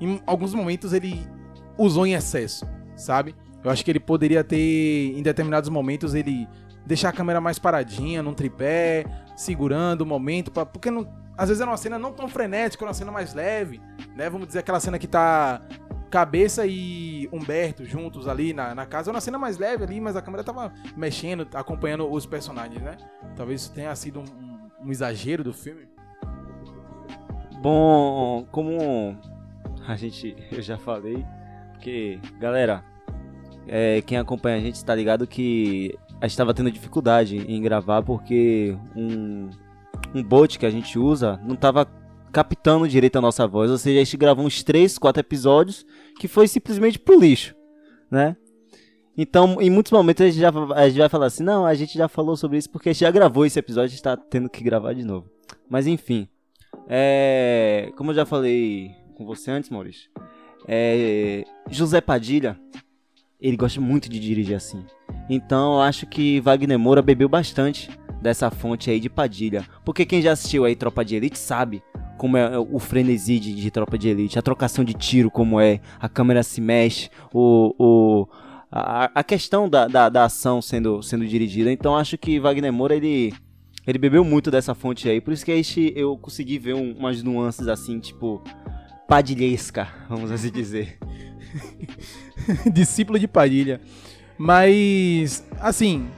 em 0.00 0.20
alguns 0.24 0.54
momentos 0.54 0.92
ele 0.92 1.26
usou 1.76 2.06
em 2.06 2.14
excesso, 2.14 2.64
sabe? 2.94 3.34
Eu 3.64 3.70
acho 3.70 3.84
que 3.84 3.90
ele 3.90 3.98
poderia 3.98 4.44
ter, 4.44 5.12
em 5.18 5.22
determinados 5.22 5.68
momentos, 5.68 6.14
ele 6.14 6.46
deixar 6.86 7.08
a 7.08 7.12
câmera 7.12 7.40
mais 7.40 7.58
paradinha, 7.58 8.22
num 8.22 8.32
tripé, 8.32 9.04
segurando 9.36 10.02
o 10.02 10.06
momento, 10.06 10.50
pra, 10.50 10.64
porque 10.64 10.90
não, 10.90 11.06
às 11.36 11.48
vezes 11.48 11.60
era 11.60 11.70
uma 11.70 11.76
cena 11.76 11.98
não 11.98 12.12
tão 12.12 12.28
frenética, 12.28 12.84
era 12.84 12.88
uma 12.88 12.94
cena 12.94 13.12
mais 13.12 13.34
leve, 13.34 13.80
né? 14.14 14.30
Vamos 14.30 14.46
dizer 14.46 14.60
aquela 14.60 14.80
cena 14.80 14.98
que 14.98 15.06
tá 15.06 15.60
Cabeça 16.10 16.64
e 16.66 17.28
Humberto 17.32 17.84
juntos 17.84 18.28
ali 18.28 18.54
na, 18.54 18.74
na 18.74 18.86
casa. 18.86 19.10
Era 19.10 19.16
uma 19.16 19.20
cena 19.20 19.36
mais 19.36 19.58
leve 19.58 19.84
ali, 19.84 20.00
mas 20.00 20.16
a 20.16 20.22
câmera 20.22 20.44
tava 20.44 20.72
mexendo, 20.96 21.46
acompanhando 21.52 22.10
os 22.10 22.24
personagens, 22.24 22.80
né? 22.80 22.96
Talvez 23.34 23.62
isso 23.62 23.72
tenha 23.72 23.94
sido 23.94 24.20
um, 24.20 24.86
um 24.86 24.90
exagero 24.90 25.42
do 25.42 25.52
filme. 25.52 25.88
Bom, 27.60 28.46
como 28.52 29.18
a 29.86 29.96
gente, 29.96 30.36
eu 30.52 30.62
já 30.62 30.78
falei, 30.78 31.26
porque, 31.72 32.20
galera, 32.38 32.84
é, 33.66 34.00
quem 34.02 34.16
acompanha 34.16 34.56
a 34.56 34.60
gente 34.60 34.76
está 34.76 34.94
ligado 34.94 35.26
que 35.26 35.98
a 36.20 36.26
gente 36.26 36.32
estava 36.32 36.54
tendo 36.54 36.70
dificuldade 36.70 37.36
em 37.36 37.60
gravar 37.60 38.02
porque 38.02 38.76
um 38.94 39.50
um 40.14 40.22
bot 40.22 40.58
que 40.58 40.66
a 40.66 40.70
gente 40.70 40.98
usa 40.98 41.40
não 41.44 41.54
estava 41.54 41.86
captando 42.32 42.88
direito 42.88 43.16
a 43.16 43.20
nossa 43.20 43.46
voz, 43.46 43.70
ou 43.70 43.78
seja, 43.78 44.00
a 44.00 44.04
gente 44.04 44.16
gravou 44.16 44.44
uns 44.44 44.62
3, 44.62 44.98
4 44.98 45.20
episódios 45.20 45.86
que 46.18 46.28
foi 46.28 46.46
simplesmente 46.46 46.98
pro 46.98 47.18
lixo, 47.18 47.54
né? 48.10 48.36
Então, 49.16 49.56
em 49.60 49.70
muitos 49.70 49.90
momentos 49.90 50.20
a 50.20 50.28
gente, 50.28 50.38
já, 50.38 50.50
a 50.74 50.88
gente 50.88 50.98
vai 50.98 51.08
falar 51.08 51.26
assim, 51.26 51.42
não, 51.42 51.64
a 51.64 51.74
gente 51.74 51.96
já 51.96 52.08
falou 52.08 52.36
sobre 52.36 52.58
isso 52.58 52.68
porque 52.68 52.90
a 52.90 52.92
gente 52.92 53.00
já 53.00 53.10
gravou 53.10 53.46
esse 53.46 53.58
episódio, 53.58 53.86
a 53.86 53.88
gente 53.88 54.02
tá 54.02 54.16
tendo 54.16 54.50
que 54.50 54.62
gravar 54.62 54.92
de 54.92 55.02
novo. 55.02 55.30
Mas 55.68 55.86
enfim, 55.86 56.28
é, 56.86 57.90
como 57.96 58.10
eu 58.10 58.14
já 58.14 58.26
falei 58.26 58.90
com 59.14 59.24
você 59.24 59.50
antes, 59.50 59.70
Maurício, 59.70 60.10
é, 60.68 61.44
José 61.70 62.02
Padilha, 62.02 62.60
ele 63.40 63.56
gosta 63.56 63.80
muito 63.80 64.10
de 64.10 64.20
dirigir 64.20 64.56
assim. 64.56 64.84
Então, 65.28 65.74
eu 65.74 65.80
acho 65.80 66.06
que 66.06 66.40
Wagner 66.40 66.78
Moura 66.78 67.02
bebeu 67.02 67.28
bastante 67.28 67.90
dessa 68.20 68.50
fonte 68.50 68.90
aí 68.90 69.00
de 69.00 69.08
Padilha. 69.08 69.64
Porque 69.84 70.04
quem 70.04 70.22
já 70.22 70.32
assistiu 70.32 70.64
aí 70.64 70.74
Tropa 70.74 71.04
de 71.04 71.16
Elite 71.16 71.38
sabe 71.38 71.82
como 72.16 72.36
é 72.36 72.58
o 72.58 72.78
frenesi 72.78 73.38
de, 73.38 73.54
de 73.54 73.70
Tropa 73.70 73.98
de 73.98 74.08
Elite, 74.08 74.38
a 74.38 74.42
trocação 74.42 74.84
de 74.84 74.94
tiro 74.94 75.30
como 75.30 75.60
é, 75.60 75.80
a 76.00 76.08
câmera 76.08 76.42
se 76.42 76.62
mexe, 76.62 77.10
o, 77.32 77.74
o 77.78 78.28
a, 78.72 79.10
a 79.14 79.22
questão 79.22 79.68
da, 79.68 79.86
da, 79.86 80.08
da, 80.08 80.24
ação 80.24 80.60
sendo, 80.62 81.02
sendo 81.02 81.26
dirigida. 81.26 81.70
Então 81.70 81.96
acho 81.96 82.16
que 82.16 82.40
Wagner 82.40 82.72
Moura, 82.72 82.94
ele, 82.94 83.34
ele 83.86 83.98
bebeu 83.98 84.24
muito 84.24 84.50
dessa 84.50 84.74
fonte 84.74 85.08
aí. 85.08 85.20
Por 85.20 85.32
isso 85.32 85.44
que 85.44 85.52
a 85.52 85.56
gente, 85.56 85.92
eu 85.94 86.16
consegui 86.16 86.58
ver 86.58 86.74
um, 86.74 86.92
umas 86.92 87.22
nuances 87.22 87.68
assim, 87.68 88.00
tipo, 88.00 88.42
padilhesca, 89.06 89.88
vamos 90.08 90.30
assim 90.30 90.50
dizer. 90.50 90.98
Discípulo 92.72 93.18
de 93.18 93.28
Padilha. 93.28 93.80
Mas, 94.38 95.46
assim. 95.60 96.08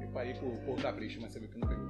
Eu 0.00 0.08
parei 0.08 0.34
por, 0.34 0.50
por 0.66 0.76
capricho, 0.76 1.18
mas 1.20 1.32
você 1.32 1.40
viu 1.40 1.48
que 1.48 1.58
não 1.58 1.68
pegou. 1.68 1.88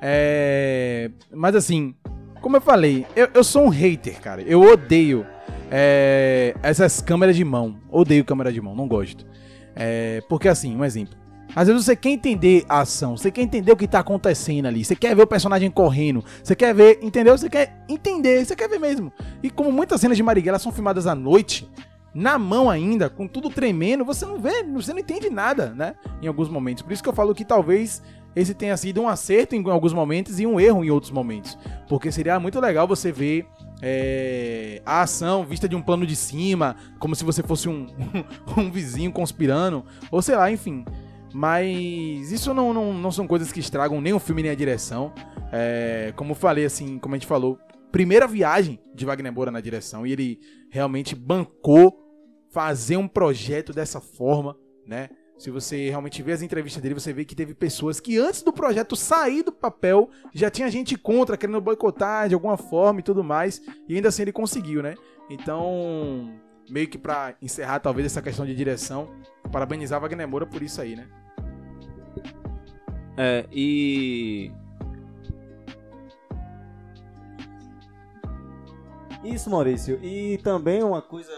É. 0.00 1.10
Mas 1.32 1.54
assim, 1.54 1.94
como 2.40 2.56
eu 2.56 2.60
falei, 2.60 3.06
eu, 3.16 3.28
eu 3.34 3.44
sou 3.44 3.64
um 3.64 3.68
hater, 3.68 4.20
cara. 4.20 4.42
Eu 4.42 4.62
odeio 4.62 5.26
é, 5.70 6.54
essas 6.62 7.00
câmeras 7.00 7.36
de 7.36 7.44
mão. 7.44 7.80
Odeio 7.90 8.24
câmera 8.24 8.52
de 8.52 8.60
mão, 8.60 8.74
não 8.74 8.88
gosto. 8.88 9.26
É, 9.74 10.22
porque 10.28 10.48
assim, 10.48 10.76
um 10.76 10.84
exemplo. 10.84 11.16
Às 11.58 11.66
vezes 11.66 11.84
você 11.84 11.96
quer 11.96 12.10
entender 12.10 12.64
a 12.68 12.82
ação, 12.82 13.16
você 13.16 13.32
quer 13.32 13.42
entender 13.42 13.72
o 13.72 13.76
que 13.76 13.88
tá 13.88 13.98
acontecendo 13.98 14.66
ali, 14.66 14.84
você 14.84 14.94
quer 14.94 15.16
ver 15.16 15.22
o 15.22 15.26
personagem 15.26 15.68
correndo, 15.68 16.24
você 16.40 16.54
quer 16.54 16.72
ver, 16.72 17.00
entendeu? 17.02 17.36
Você 17.36 17.50
quer 17.50 17.84
entender, 17.88 18.46
você 18.46 18.54
quer 18.54 18.68
ver 18.68 18.78
mesmo. 18.78 19.12
E 19.42 19.50
como 19.50 19.72
muitas 19.72 20.00
cenas 20.00 20.16
de 20.16 20.22
Marighella 20.22 20.60
são 20.60 20.70
filmadas 20.70 21.08
à 21.08 21.16
noite, 21.16 21.68
na 22.14 22.38
mão 22.38 22.70
ainda, 22.70 23.10
com 23.10 23.26
tudo 23.26 23.50
tremendo, 23.50 24.04
você 24.04 24.24
não 24.24 24.38
vê, 24.38 24.62
você 24.72 24.92
não 24.92 25.00
entende 25.00 25.28
nada, 25.30 25.74
né? 25.74 25.96
Em 26.22 26.28
alguns 26.28 26.48
momentos. 26.48 26.84
Por 26.84 26.92
isso 26.92 27.02
que 27.02 27.08
eu 27.08 27.12
falo 27.12 27.34
que 27.34 27.44
talvez 27.44 28.04
esse 28.36 28.54
tenha 28.54 28.76
sido 28.76 29.00
um 29.00 29.08
acerto 29.08 29.56
em 29.56 29.68
alguns 29.68 29.92
momentos 29.92 30.38
e 30.38 30.46
um 30.46 30.60
erro 30.60 30.84
em 30.84 30.90
outros 30.90 31.10
momentos. 31.10 31.58
Porque 31.88 32.12
seria 32.12 32.38
muito 32.38 32.60
legal 32.60 32.86
você 32.86 33.10
ver 33.10 33.44
é, 33.82 34.80
a 34.86 35.02
ação 35.02 35.44
vista 35.44 35.68
de 35.68 35.74
um 35.74 35.82
plano 35.82 36.06
de 36.06 36.14
cima, 36.14 36.76
como 37.00 37.16
se 37.16 37.24
você 37.24 37.42
fosse 37.42 37.68
um, 37.68 37.88
um 38.56 38.70
vizinho 38.70 39.10
conspirando, 39.10 39.84
ou 40.08 40.22
sei 40.22 40.36
lá, 40.36 40.52
enfim. 40.52 40.84
Mas 41.38 42.32
isso 42.32 42.52
não, 42.52 42.74
não, 42.74 42.92
não 42.92 43.12
são 43.12 43.24
coisas 43.24 43.52
que 43.52 43.60
estragam 43.60 44.00
nem 44.00 44.12
o 44.12 44.18
filme 44.18 44.42
nem 44.42 44.50
a 44.50 44.56
direção. 44.56 45.12
É, 45.52 46.12
como 46.16 46.34
falei, 46.34 46.64
assim, 46.64 46.98
como 46.98 47.14
a 47.14 47.18
gente 47.18 47.28
falou, 47.28 47.60
primeira 47.92 48.26
viagem 48.26 48.80
de 48.92 49.06
Wagner 49.06 49.32
Moura 49.32 49.52
na 49.52 49.60
direção 49.60 50.04
e 50.04 50.10
ele 50.10 50.40
realmente 50.68 51.14
bancou 51.14 51.96
fazer 52.50 52.96
um 52.96 53.06
projeto 53.06 53.72
dessa 53.72 54.00
forma, 54.00 54.56
né? 54.84 55.10
Se 55.38 55.48
você 55.48 55.88
realmente 55.88 56.20
vê 56.24 56.32
as 56.32 56.42
entrevistas 56.42 56.82
dele, 56.82 56.94
você 56.94 57.12
vê 57.12 57.24
que 57.24 57.36
teve 57.36 57.54
pessoas 57.54 58.00
que 58.00 58.18
antes 58.18 58.42
do 58.42 58.52
projeto 58.52 58.96
sair 58.96 59.44
do 59.44 59.52
papel, 59.52 60.10
já 60.34 60.50
tinha 60.50 60.68
gente 60.68 60.98
contra, 60.98 61.36
querendo 61.36 61.60
boicotar 61.60 62.28
de 62.28 62.34
alguma 62.34 62.56
forma 62.56 62.98
e 62.98 63.04
tudo 63.04 63.22
mais, 63.22 63.62
e 63.88 63.94
ainda 63.94 64.08
assim 64.08 64.22
ele 64.22 64.32
conseguiu, 64.32 64.82
né? 64.82 64.96
Então, 65.30 66.34
meio 66.68 66.88
que 66.88 66.98
para 66.98 67.36
encerrar 67.40 67.78
talvez 67.78 68.06
essa 68.06 68.20
questão 68.20 68.44
de 68.44 68.56
direção, 68.56 69.08
parabenizar 69.52 70.00
Wagner 70.00 70.26
Moura 70.26 70.44
por 70.44 70.64
isso 70.64 70.80
aí, 70.80 70.96
né? 70.96 71.06
É, 73.20 73.44
e 73.50 74.52
Isso, 79.24 79.50
Maurício. 79.50 79.98
E 80.02 80.38
também 80.38 80.82
uma 80.82 81.02
coisa 81.02 81.32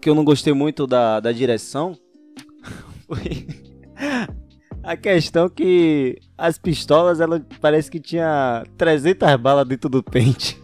que 0.00 0.10
eu 0.10 0.14
não 0.14 0.24
gostei 0.24 0.52
muito 0.52 0.86
da, 0.86 1.20
da 1.20 1.30
direção 1.30 1.96
foi 3.06 3.46
a 4.82 4.96
questão 4.96 5.48
que 5.48 6.18
as 6.36 6.58
pistolas, 6.58 7.20
ela 7.20 7.40
parece 7.60 7.90
que 7.90 8.00
tinha 8.00 8.64
300 8.76 9.36
balas 9.36 9.66
dentro 9.68 9.88
do 9.88 10.02
pente. 10.02 10.60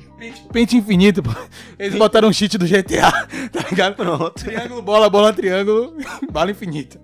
Pente, 0.51 0.77
infinito, 0.77 1.23
pô. 1.23 1.31
Eles 1.79 1.97
botaram 1.97 2.29
um 2.29 2.33
cheat 2.33 2.59
do 2.59 2.67
GTA, 2.67 3.13
tá 3.53 3.69
ligado? 3.71 3.95
Pronto. 3.95 4.33
Triângulo, 4.33 4.83
bola, 4.83 5.09
bola, 5.09 5.33
triângulo, 5.33 5.97
bala 6.33 6.51
infinita. 6.51 6.99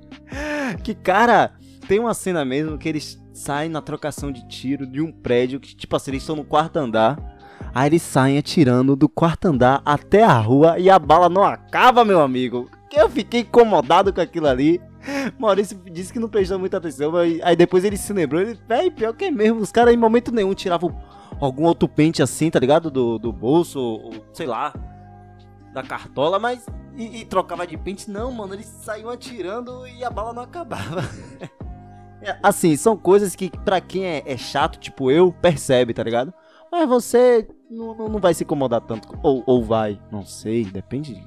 Que, 0.83 0.95
cara, 0.95 1.53
tem 1.87 2.01
uma 2.01 2.15
cena 2.15 2.45
mesmo 2.45 2.79
que 2.79 2.89
eles 2.89 3.22
saem 3.33 3.71
na 3.71 3.81
trocação 3.81 4.31
de 4.31 4.47
tiro 4.47 4.87
de 4.87 5.01
um 5.01 5.11
prédio 5.11 5.61
que, 5.61 5.75
tipo 5.75 5.95
assim, 5.97 6.13
eles 6.13 6.23
estão 6.23 6.37
no 6.37 6.45
quarto 6.45 6.77
andar. 6.77 7.19
Aí 7.75 7.89
eles 7.89 8.03
saem 8.03 8.39
atirando 8.39 8.95
do 8.95 9.09
quarto 9.09 9.47
andar 9.47 9.81
até 9.85 10.23
a 10.23 10.39
rua 10.39 10.79
e 10.79 10.91
a 10.91 10.99
bala 10.99 11.29
não 11.29 11.45
acaba, 11.45 12.05
meu 12.05 12.21
amigo. 12.21 12.69
Eu 12.93 13.09
fiquei 13.09 13.41
incomodado 13.41 14.13
com 14.13 14.21
aquilo 14.21 14.47
ali. 14.47 14.81
Maurício 15.39 15.81
disse 15.91 16.13
que 16.13 16.19
não 16.19 16.29
prestou 16.29 16.59
muita 16.59 16.77
atenção, 16.77 17.13
mas 17.13 17.41
aí 17.43 17.57
depois 17.57 17.85
ele 17.85 17.97
se 17.97 18.13
lembrou. 18.13 18.41
Ele, 18.41 18.59
véi, 18.69 18.91
pior 18.91 19.15
que 19.15 19.25
é 19.25 19.31
mesmo. 19.31 19.61
Os 19.61 19.73
caras 19.73 19.95
em 19.95 19.97
momento 19.97 20.31
nenhum 20.31 20.55
tiravam 20.55 20.95
algum 21.41 21.65
outro 21.65 21.89
pente 21.89 22.23
assim, 22.23 22.51
tá 22.51 22.59
ligado? 22.59 22.91
Do, 22.91 23.19
do 23.19 23.33
bolso, 23.33 23.81
ou, 23.81 24.13
sei 24.33 24.47
lá, 24.47 24.75
da 25.73 25.83
cartola, 25.83 26.39
mas. 26.39 26.67
E, 26.95 27.23
e, 27.23 27.25
trocava 27.25 27.67
de 27.67 27.77
pente. 27.79 28.11
Não, 28.11 28.31
mano, 28.31 28.55
eles 28.55 28.67
saíam 28.67 29.09
atirando 29.09 29.87
e 29.87 30.05
a 30.05 30.11
bala 30.11 30.35
não 30.35 30.43
acabava. 30.43 31.03
É, 32.23 32.39
assim, 32.43 32.77
são 32.77 32.97
coisas 32.97 33.35
que 33.35 33.51
pra 33.65 33.81
quem 33.81 34.07
é, 34.07 34.23
é, 34.25 34.37
chato, 34.37 34.79
tipo 34.79 35.11
eu, 35.11 35.33
percebe, 35.33 35.93
tá 35.93 36.03
ligado? 36.03 36.33
Mas 36.71 36.89
você 36.89 37.47
não, 37.69 37.95
não 38.09 38.21
vai 38.21 38.33
se 38.33 38.45
incomodar 38.45 38.81
tanto. 38.81 39.09
Ou, 39.23 39.43
ou 39.45 39.63
vai, 39.65 40.01
não 40.11 40.25
sei, 40.25 40.65
depende. 40.65 41.23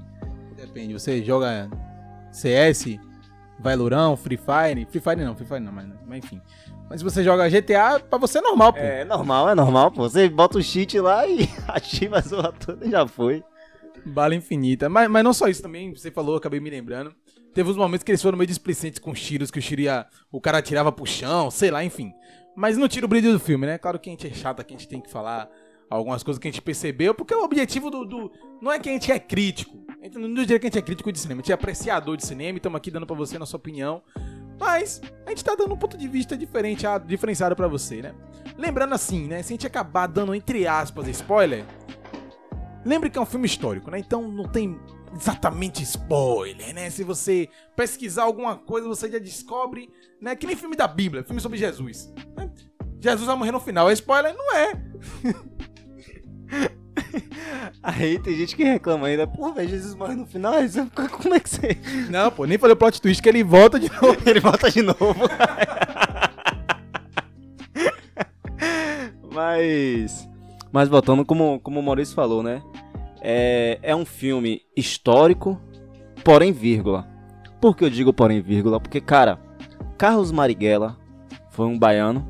Depende, 0.56 0.94
você 0.94 1.22
joga 1.22 1.70
CS, 2.32 2.98
Valorão, 3.60 4.16
Free 4.16 4.38
Fire. 4.38 4.86
Free 4.86 5.02
Fire 5.02 5.24
não, 5.24 5.36
Free 5.36 5.46
Fire 5.46 5.60
não, 5.60 5.72
mas, 5.72 5.88
mas 6.08 6.18
enfim. 6.20 6.42
Mas 6.90 7.02
se 7.02 7.04
você 7.04 7.24
joga 7.24 7.50
GTA, 7.50 8.00
pra 8.00 8.18
você 8.18 8.38
é 8.38 8.42
normal, 8.42 8.74
pô. 8.74 8.80
É 8.80 9.04
normal, 9.04 9.50
é 9.50 9.56
normal, 9.56 9.92
pô. 9.92 10.04
Você 10.04 10.30
bota 10.30 10.58
o 10.58 10.64
cheat 10.64 11.00
lá 11.00 11.26
e 11.28 11.50
ativa 11.68 12.20
a 12.20 12.22
sua 12.22 12.52
toda 12.52 12.86
e 12.86 12.92
já 12.92 13.06
foi. 13.08 13.44
Bala 14.06 14.36
infinita. 14.36 14.88
Mas, 14.88 15.10
mas 15.10 15.24
não 15.24 15.34
só 15.34 15.48
isso 15.48 15.62
também, 15.62 15.94
você 15.94 16.12
falou, 16.12 16.38
acabei 16.38 16.60
me 16.60 16.70
lembrando. 16.70 17.14
Teve 17.56 17.70
uns 17.70 17.78
momentos 17.78 18.04
que 18.04 18.12
eles 18.12 18.22
foram 18.22 18.38
meio 18.38 18.50
displicentes 18.50 19.00
com 19.00 19.12
os 19.12 19.22
tiros, 19.22 19.50
que 19.50 19.60
o 19.60 19.62
tiro 19.62 19.80
ia, 19.80 20.06
o 20.30 20.42
cara 20.42 20.62
tirava 20.62 20.92
pro 20.92 21.06
chão, 21.06 21.50
sei 21.50 21.72
lá, 21.72 21.86
enfim. 21.86 22.14
Mas 22.54 22.78
não 22.78 22.86
tira 22.86 23.06
o 23.06 23.10
brilho 23.10 23.32
do 23.32 23.40
filme, 23.40 23.66
né? 23.66 23.78
Claro 23.78 23.98
que 23.98 24.10
a 24.10 24.12
gente 24.12 24.28
é 24.28 24.30
chato, 24.30 24.62
que 24.62 24.74
a 24.74 24.78
gente 24.78 24.90
tem 24.90 25.00
que 25.00 25.10
falar 25.10 25.50
algumas 25.90 26.22
coisas 26.22 26.38
que 26.38 26.50
a 26.50 26.52
gente 26.52 26.62
percebeu, 26.62 27.14
porque 27.16 27.34
o 27.34 27.46
objetivo 27.46 27.90
do. 27.90 28.04
do 28.04 28.32
não 28.62 28.74
é 28.74 28.78
que 28.78 28.90
a 28.90 28.92
gente 28.92 29.10
é 29.10 29.18
crítico. 29.18 29.86
A 30.02 30.04
gente 30.04 30.18
não 30.18 30.34
diria 30.34 30.60
que 30.60 30.66
a 30.66 30.70
gente 30.70 30.80
é 30.80 30.82
crítico 30.82 31.14
de 31.14 31.18
cinema, 31.18 31.40
a 31.40 31.44
gente 31.44 31.52
é 31.52 31.56
apreciador 31.56 32.18
de 32.18 32.26
cinema 32.26 32.58
e 32.58 32.60
estamos 32.60 32.76
aqui 32.76 32.92
dando 32.92 33.08
para 33.08 33.16
você 33.16 33.38
a 33.38 33.40
nossa 33.40 33.56
opinião. 33.56 34.04
Mas 34.60 35.02
a 35.26 35.30
gente 35.30 35.42
tá 35.42 35.56
dando 35.56 35.74
um 35.74 35.78
ponto 35.78 35.98
de 35.98 36.10
vista 36.10 36.38
diferente, 36.38 36.86
diferenciado 37.08 37.56
para 37.56 37.70
você, 37.70 38.02
né? 38.02 38.14
Lembrando 38.58 38.94
assim, 38.94 39.28
né? 39.28 39.42
Se 39.42 39.54
a 39.54 39.56
gente 39.56 39.66
acabar 39.66 40.08
dando, 40.08 40.36
entre 40.36 40.68
aspas, 40.68 41.08
spoiler, 41.08 41.64
lembre 42.86 43.10
que 43.10 43.18
é 43.18 43.22
um 43.22 43.26
filme 43.26 43.46
histórico, 43.46 43.90
né? 43.90 43.98
Então 43.98 44.30
não 44.30 44.44
tem 44.44 44.78
exatamente 45.16 45.84
spoiler, 45.84 46.74
né? 46.74 46.90
Se 46.90 47.04
você 47.04 47.50
pesquisar 47.76 48.24
alguma 48.24 48.56
coisa, 48.58 48.88
você 48.88 49.10
já 49.10 49.20
descobre, 49.20 49.90
né? 50.22 50.36
Que 50.36 50.46
nem 50.46 50.56
filme 50.56 50.76
da 50.76 50.88
Bíblia, 50.88 51.24
filme 51.24 51.42
sobre 51.42 51.58
Jesus. 51.58 52.14
Né? 52.36 52.52
Jesus 53.00 53.26
vai 53.28 53.36
morrer 53.36 53.52
no 53.52 53.60
final. 53.60 53.90
É 53.90 53.94
spoiler? 53.94 54.36
Não 54.36 54.56
é. 54.56 54.74
Aí 57.82 58.20
tem 58.20 58.36
gente 58.36 58.56
que 58.56 58.64
reclama 58.64 59.08
ainda, 59.08 59.28
pô, 59.28 59.54
velho, 59.54 59.70
Jesus 59.70 59.96
morre 59.96 60.16
no 60.16 60.26
final, 60.26 60.54
como 61.22 61.34
é 61.36 61.40
que 61.40 61.50
você. 61.50 61.78
Não, 62.10 62.32
pô, 62.32 62.46
nem 62.46 62.58
falei 62.58 62.74
o 62.74 62.78
plot 62.78 63.02
twist 63.02 63.22
que 63.22 63.30
ele 63.30 63.44
volta 63.44 63.80
de 63.80 63.90
novo. 63.92 64.18
ele 64.26 64.40
volta 64.40 64.72
de 64.72 64.82
novo. 64.82 65.16
mas. 69.32 70.28
Mas 70.72 70.90
voltando, 70.90 71.24
como, 71.24 71.60
como 71.60 71.80
o 71.80 71.84
Maurício 71.84 72.16
falou, 72.16 72.44
né? 72.44 72.62
É, 73.28 73.80
é 73.82 73.96
um 73.96 74.06
filme 74.06 74.62
histórico, 74.78 75.60
porém 76.24 76.52
vírgula. 76.52 77.08
Por 77.60 77.76
que 77.76 77.84
eu 77.84 77.90
digo 77.90 78.14
porém 78.14 78.40
vírgula? 78.40 78.80
Porque, 78.80 79.02
cara, 79.02 79.40
Carlos 79.98 80.32
Marighella 80.32 80.96
foi 81.50 81.66
um 81.66 81.80
baiano 81.80 82.24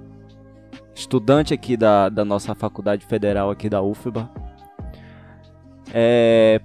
estudante 0.95 1.53
aqui 1.53 1.75
da, 1.75 2.07
da 2.07 2.23
nossa 2.23 2.55
faculdade 2.55 3.05
federal 3.05 3.51
aqui 3.51 3.67
da 3.67 3.81
UFBA, 3.81 4.31
é, 5.93 6.61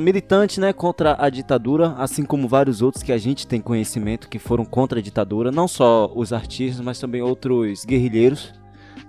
militante 0.00 0.58
né, 0.58 0.72
contra 0.72 1.14
a 1.18 1.28
ditadura, 1.28 1.94
assim 1.98 2.24
como 2.24 2.48
vários 2.48 2.80
outros 2.80 3.02
que 3.02 3.12
a 3.12 3.18
gente 3.18 3.46
tem 3.46 3.60
conhecimento 3.60 4.26
que 4.26 4.38
foram 4.38 4.64
contra 4.64 5.00
a 5.00 5.02
ditadura, 5.02 5.52
não 5.52 5.68
só 5.68 6.10
os 6.14 6.32
artistas, 6.32 6.82
mas 6.82 6.98
também 6.98 7.20
outros 7.20 7.84
guerrilheiros 7.84 8.54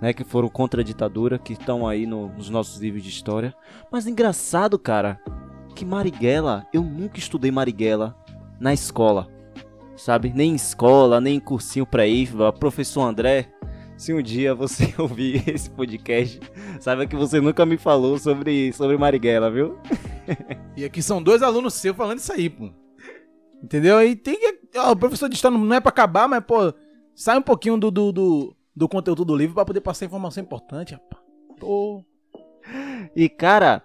né, 0.00 0.12
que 0.12 0.24
foram 0.24 0.48
contra 0.48 0.80
a 0.80 0.84
ditadura, 0.84 1.38
que 1.38 1.52
estão 1.52 1.86
aí 1.86 2.06
no, 2.06 2.28
nos 2.28 2.50
nossos 2.50 2.80
livros 2.80 3.02
de 3.02 3.08
história. 3.08 3.54
Mas 3.90 4.06
engraçado, 4.06 4.78
cara, 4.78 5.20
que 5.74 5.84
Marighella, 5.84 6.66
eu 6.72 6.82
nunca 6.82 7.18
estudei 7.18 7.50
Marighella 7.50 8.16
na 8.60 8.72
escola, 8.72 9.28
sabe? 9.96 10.32
Nem 10.34 10.52
em 10.52 10.56
escola, 10.56 11.20
nem 11.20 11.36
em 11.36 11.40
cursinho 11.40 11.86
pré-IFBA, 11.86 12.52
professor 12.52 13.02
André 13.02 13.52
se 13.98 14.14
um 14.14 14.22
dia 14.22 14.54
você 14.54 14.94
ouvir 14.96 15.42
esse 15.48 15.68
podcast, 15.68 16.40
saiba 16.80 17.04
que 17.04 17.16
você 17.16 17.40
nunca 17.40 17.66
me 17.66 17.76
falou 17.76 18.16
sobre, 18.16 18.72
sobre 18.72 18.96
Marighella, 18.96 19.50
viu? 19.50 19.76
e 20.76 20.84
aqui 20.84 21.02
são 21.02 21.20
dois 21.20 21.42
alunos 21.42 21.74
seus 21.74 21.96
falando 21.96 22.18
isso 22.18 22.32
aí, 22.32 22.48
pô. 22.48 22.70
Entendeu? 23.62 24.00
E 24.00 24.14
tem 24.14 24.38
que. 24.38 24.78
Ó, 24.78 24.92
o 24.92 24.96
professor 24.96 25.28
de 25.28 25.34
história 25.34 25.58
não 25.58 25.74
é 25.74 25.80
pra 25.80 25.88
acabar, 25.88 26.28
mas, 26.28 26.44
pô, 26.44 26.72
sai 27.12 27.38
um 27.38 27.42
pouquinho 27.42 27.76
do, 27.76 27.90
do, 27.90 28.12
do, 28.12 28.56
do 28.78 28.88
conteúdo 28.88 29.24
do 29.24 29.36
livro 29.36 29.56
pra 29.56 29.64
poder 29.64 29.80
passar 29.80 30.06
informação 30.06 30.40
importante. 30.40 30.96
Pô. 31.58 32.04
E, 33.16 33.28
cara, 33.28 33.82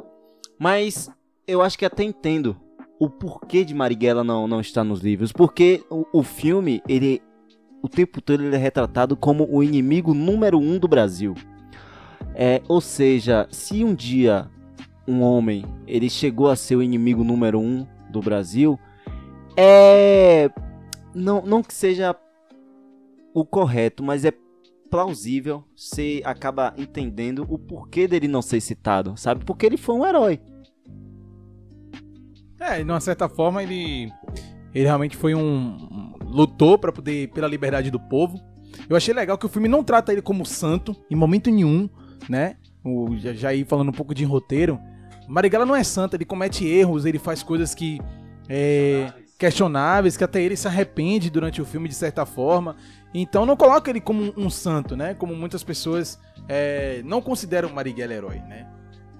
mas 0.59 1.09
eu 1.47 1.63
acho 1.63 1.77
que 1.79 1.85
até 1.85 2.03
entendo 2.03 2.55
o 2.99 3.09
porquê 3.09 3.65
de 3.65 3.73
Marighella 3.73 4.23
não, 4.23 4.47
não 4.47 4.61
está 4.61 4.83
nos 4.83 5.01
livros. 5.01 5.31
Porque 5.31 5.83
o, 5.89 6.05
o 6.13 6.21
filme, 6.21 6.83
ele 6.87 7.23
o 7.81 7.89
tempo 7.89 8.21
todo 8.21 8.43
ele 8.43 8.55
é 8.55 8.59
retratado 8.59 9.17
como 9.17 9.47
o 9.51 9.63
inimigo 9.63 10.13
número 10.13 10.59
um 10.59 10.77
do 10.77 10.87
Brasil. 10.87 11.33
É, 12.35 12.61
ou 12.67 12.79
seja, 12.79 13.47
se 13.49 13.83
um 13.83 13.95
dia 13.95 14.47
um 15.07 15.21
homem 15.21 15.65
ele 15.87 16.09
chegou 16.09 16.49
a 16.49 16.55
ser 16.55 16.75
o 16.75 16.83
inimigo 16.83 17.23
número 17.23 17.59
um 17.59 17.85
do 18.11 18.21
Brasil, 18.21 18.79
é 19.57 20.51
não, 21.15 21.41
não 21.41 21.63
que 21.63 21.73
seja 21.73 22.15
o 23.33 23.43
correto, 23.43 24.03
mas 24.03 24.23
é 24.23 24.31
plausível. 24.93 25.63
Você 25.75 26.21
acaba 26.23 26.71
entendendo 26.77 27.47
o 27.49 27.57
porquê 27.57 28.07
dele 28.07 28.27
não 28.27 28.43
ser 28.43 28.61
citado, 28.61 29.17
sabe? 29.17 29.43
Porque 29.43 29.65
ele 29.65 29.75
foi 29.75 29.95
um 29.95 30.05
herói. 30.05 30.39
É, 32.59 32.77
de 32.77 32.83
uma 32.83 32.99
certa 32.99 33.27
forma 33.27 33.63
ele 33.63 34.11
ele 34.71 34.85
realmente 34.85 35.17
foi 35.17 35.33
um 35.33 36.13
lutou 36.23 36.77
para 36.77 36.91
poder 36.91 37.29
pela 37.31 37.47
liberdade 37.47 37.89
do 37.89 37.99
povo. 37.99 38.39
Eu 38.87 38.95
achei 38.95 39.15
legal 39.15 39.35
que 39.35 39.47
o 39.47 39.49
filme 39.49 39.67
não 39.67 39.83
trata 39.83 40.11
ele 40.11 40.21
como 40.21 40.45
santo 40.45 40.95
em 41.09 41.15
momento 41.15 41.49
nenhum, 41.49 41.89
né? 42.29 42.57
O, 42.85 43.07
aí 43.47 43.65
falando 43.65 43.89
um 43.89 43.93
pouco 43.93 44.13
de 44.13 44.23
roteiro, 44.23 44.79
Marighella 45.27 45.65
não 45.65 45.75
é 45.75 45.83
santo, 45.83 46.15
ele 46.15 46.25
comete 46.25 46.67
erros, 46.67 47.05
ele 47.05 47.17
faz 47.17 47.41
coisas 47.41 47.73
que 47.73 47.99
é, 48.47 49.11
questionáveis, 49.39 50.15
que 50.15 50.23
até 50.23 50.39
ele 50.39 50.55
se 50.55 50.67
arrepende 50.67 51.31
durante 51.31 51.61
o 51.61 51.65
filme 51.65 51.89
de 51.89 51.95
certa 51.95 52.27
forma. 52.27 52.75
Então 53.13 53.45
não 53.45 53.55
coloca 53.55 53.89
ele 53.89 54.01
como 54.01 54.33
um, 54.35 54.49
santo, 54.49 54.95
né? 54.95 55.13
Como 55.13 55.35
muitas 55.35 55.63
pessoas 55.63 56.19
é, 56.47 57.01
não 57.05 57.21
consideram 57.21 57.69
Marighella 57.69 58.13
herói, 58.13 58.39
né? 58.39 58.67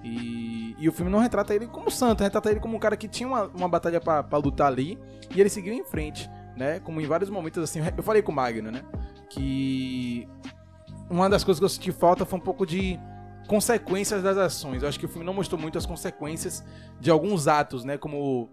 E, 0.04 0.76
e, 0.80 0.90
o 0.90 0.92
filme 0.92 1.10
não 1.10 1.20
retrata 1.20 1.54
ele 1.56 1.66
como 1.68 1.90
santo, 1.90 2.24
retrata 2.24 2.52
ele 2.52 2.60
como 2.60 2.76
um 2.76 2.80
cara 2.80 2.98
que 2.98 3.08
tinha 3.08 3.28
uma, 3.28 3.44
uma 3.46 3.70
batalha 3.70 4.02
para 4.02 4.38
lutar 4.38 4.68
ali 4.68 5.00
e 5.34 5.40
ele 5.40 5.50
seguiu 5.50 5.74
em 5.74 5.84
frente, 5.86 6.30
né? 6.58 6.80
Como 6.80 7.00
em 7.00 7.06
vários 7.06 7.30
momentos 7.30 7.64
assim, 7.64 7.80
eu 7.96 8.04
falei 8.04 8.22
com 8.22 8.32
o 8.32 8.36
Magno, 8.36 8.70
né? 8.70 8.84
Que 9.30 10.28
uma 11.10 11.30
das 11.30 11.44
coisas 11.44 11.60
que 11.60 11.66
eu 11.66 11.70
senti 11.70 11.92
falta 11.92 12.26
foi 12.26 12.38
um 12.38 12.42
pouco 12.42 12.66
de 12.66 13.00
consequências 13.48 14.24
das 14.24 14.38
ações. 14.38 14.82
Eu 14.82 14.90
acho 14.90 15.00
que 15.00 15.06
o 15.06 15.10
filme 15.10 15.26
não 15.26 15.34
mostrou 15.34 15.60
muito 15.60 15.78
as 15.78 15.86
consequências 15.86 16.64
de 17.00 17.10
alguns 17.10 17.48
atos, 17.48 17.86
né? 17.86 17.98
Como 17.98 18.50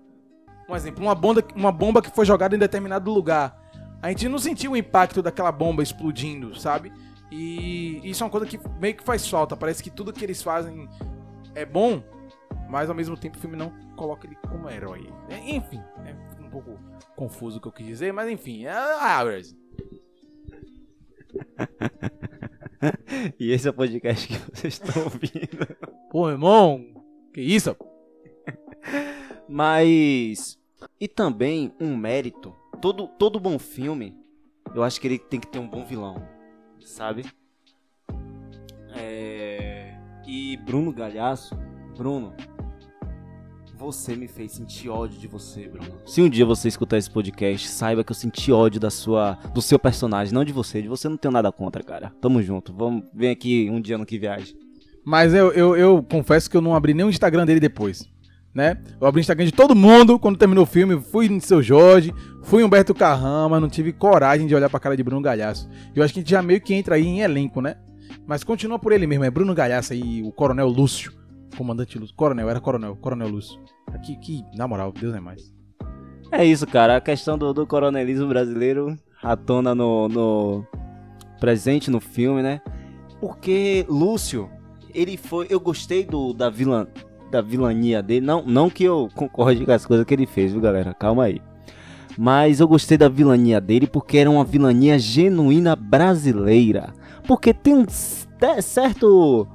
um 0.68 0.76
exemplo, 0.76 1.02
uma 1.02 1.14
bomba, 1.14 1.44
uma 1.54 1.72
bomba 1.72 2.02
que 2.02 2.10
foi 2.10 2.24
jogada 2.24 2.54
em 2.54 2.58
determinado 2.58 3.10
lugar. 3.10 3.59
A 4.02 4.08
gente 4.08 4.28
não 4.28 4.38
sentiu 4.38 4.72
o 4.72 4.76
impacto 4.76 5.22
daquela 5.22 5.52
bomba 5.52 5.82
explodindo, 5.82 6.58
sabe? 6.58 6.92
E 7.30 8.00
isso 8.02 8.22
é 8.22 8.26
uma 8.26 8.30
coisa 8.30 8.46
que 8.46 8.58
meio 8.80 8.96
que 8.96 9.04
faz 9.04 9.28
falta. 9.28 9.56
Parece 9.56 9.82
que 9.82 9.90
tudo 9.90 10.12
que 10.12 10.24
eles 10.24 10.42
fazem 10.42 10.88
é 11.54 11.64
bom, 11.64 12.02
mas 12.68 12.88
ao 12.88 12.94
mesmo 12.94 13.16
tempo 13.16 13.36
o 13.36 13.40
filme 13.40 13.56
não 13.56 13.70
coloca 13.96 14.26
ele 14.26 14.36
como 14.48 14.70
herói. 14.70 15.08
Enfim, 15.46 15.82
é 16.04 16.42
um 16.42 16.50
pouco 16.50 16.78
confuso 17.14 17.58
o 17.58 17.60
que 17.60 17.68
eu 17.68 17.72
quis 17.72 17.86
dizer, 17.86 18.12
mas 18.12 18.28
enfim, 18.28 18.64
é 18.64 18.74
Hours. 18.74 19.54
e 23.38 23.52
esse 23.52 23.68
é 23.68 23.70
o 23.70 23.74
podcast 23.74 24.26
que 24.26 24.38
vocês 24.50 24.74
estão 24.74 25.04
ouvindo. 25.04 25.76
Pô, 26.10 26.30
irmão, 26.30 26.84
que 27.32 27.40
isso? 27.40 27.76
Mas 29.48 30.58
e 30.98 31.08
também 31.08 31.72
um 31.80 31.96
mérito. 31.96 32.54
Todo, 32.80 33.06
todo 33.06 33.38
bom 33.38 33.58
filme, 33.58 34.16
eu 34.74 34.82
acho 34.82 34.98
que 34.98 35.06
ele 35.06 35.18
tem 35.18 35.38
que 35.38 35.46
ter 35.46 35.58
um 35.58 35.68
bom 35.68 35.84
vilão, 35.84 36.26
sabe? 36.82 37.26
É... 38.96 39.98
E 40.26 40.56
Bruno 40.56 40.90
Galhaço, 40.90 41.54
Bruno, 41.94 42.32
você 43.76 44.16
me 44.16 44.26
fez 44.26 44.52
sentir 44.52 44.88
ódio 44.88 45.18
de 45.18 45.28
você, 45.28 45.68
Bruno. 45.68 45.92
Se 46.06 46.22
um 46.22 46.28
dia 46.28 46.46
você 46.46 46.68
escutar 46.68 46.96
esse 46.96 47.10
podcast, 47.10 47.68
saiba 47.68 48.02
que 48.02 48.12
eu 48.12 48.16
senti 48.16 48.50
ódio 48.50 48.80
da 48.80 48.88
sua, 48.88 49.34
do 49.52 49.60
seu 49.60 49.78
personagem, 49.78 50.32
não 50.32 50.44
de 50.44 50.52
você. 50.52 50.80
De 50.80 50.88
você 50.88 51.06
não 51.06 51.18
tenho 51.18 51.32
nada 51.32 51.52
contra, 51.52 51.82
cara. 51.82 52.14
Tamo 52.18 52.42
junto. 52.42 52.72
Vamos, 52.72 53.04
vem 53.12 53.30
aqui 53.30 53.68
um 53.70 53.80
dia 53.80 53.98
no 53.98 54.06
que 54.06 54.18
viaje. 54.18 54.56
Mas 55.04 55.34
eu, 55.34 55.52
eu, 55.52 55.76
eu 55.76 56.02
confesso 56.02 56.48
que 56.48 56.56
eu 56.56 56.62
não 56.62 56.74
abri 56.74 56.94
nem 56.94 57.04
o 57.04 57.10
Instagram 57.10 57.44
dele 57.44 57.60
depois 57.60 58.08
né? 58.54 58.78
Eu 59.00 59.06
abri 59.06 59.20
o 59.20 59.22
Instagram 59.22 59.46
de 59.46 59.52
todo 59.52 59.74
mundo 59.74 60.18
quando 60.18 60.36
terminou 60.36 60.64
o 60.64 60.66
filme. 60.66 61.00
Fui 61.00 61.26
em 61.26 61.40
Seu 61.40 61.62
Jorge, 61.62 62.12
fui 62.42 62.62
Humberto 62.64 62.94
Carrama, 62.94 63.60
não 63.60 63.68
tive 63.68 63.92
coragem 63.92 64.46
de 64.46 64.54
olhar 64.54 64.68
pra 64.68 64.80
cara 64.80 64.96
de 64.96 65.02
Bruno 65.02 65.22
Galhaço. 65.22 65.68
Eu 65.94 66.02
acho 66.02 66.12
que 66.12 66.20
a 66.20 66.22
gente 66.22 66.30
já 66.30 66.42
meio 66.42 66.60
que 66.60 66.74
entra 66.74 66.96
aí 66.96 67.06
em 67.06 67.20
elenco, 67.20 67.60
né? 67.60 67.76
Mas 68.26 68.44
continua 68.44 68.78
por 68.78 68.92
ele 68.92 69.06
mesmo, 69.06 69.24
é 69.24 69.30
Bruno 69.30 69.54
Galhaço 69.54 69.94
e 69.94 70.22
o 70.22 70.32
Coronel 70.32 70.68
Lúcio. 70.68 71.12
Comandante 71.56 71.98
Lúcio. 71.98 72.14
Coronel, 72.14 72.48
era 72.48 72.60
Coronel, 72.60 72.96
Coronel 72.96 73.28
Lúcio. 73.28 73.60
Aqui, 73.92 74.16
que, 74.16 74.44
na 74.54 74.68
moral, 74.68 74.92
Deus 74.92 75.14
é 75.14 75.20
mais. 75.20 75.52
É 76.30 76.44
isso, 76.44 76.66
cara. 76.66 76.96
A 76.96 77.00
questão 77.00 77.36
do, 77.36 77.52
do 77.52 77.66
coronelismo 77.66 78.28
brasileiro 78.28 78.96
à 79.22 79.36
tona 79.36 79.74
no, 79.74 80.08
no 80.08 80.66
presente 81.40 81.90
no 81.90 82.00
filme, 82.00 82.42
né? 82.42 82.60
Porque 83.20 83.84
Lúcio, 83.88 84.48
ele 84.94 85.16
foi. 85.16 85.46
Eu 85.50 85.58
gostei 85.58 86.04
do 86.04 86.32
da 86.32 86.48
vilã 86.48 86.86
da 87.30 87.40
vilania 87.40 88.02
dele. 88.02 88.24
Não, 88.24 88.42
não 88.44 88.68
que 88.70 88.84
eu 88.84 89.08
concorde 89.14 89.64
com 89.64 89.72
as 89.72 89.86
coisas 89.86 90.06
que 90.06 90.14
ele 90.14 90.26
fez, 90.26 90.52
viu, 90.52 90.60
galera? 90.60 90.94
Calma 90.94 91.24
aí. 91.24 91.40
Mas 92.18 92.60
eu 92.60 92.68
gostei 92.68 92.98
da 92.98 93.08
vilania 93.08 93.60
dele 93.60 93.86
porque 93.86 94.18
era 94.18 94.30
uma 94.30 94.44
vilania 94.44 94.98
genuína 94.98 95.76
brasileira. 95.76 96.92
Porque 97.26 97.54
tem 97.54 97.74
um 97.74 97.86
certo 97.88 99.46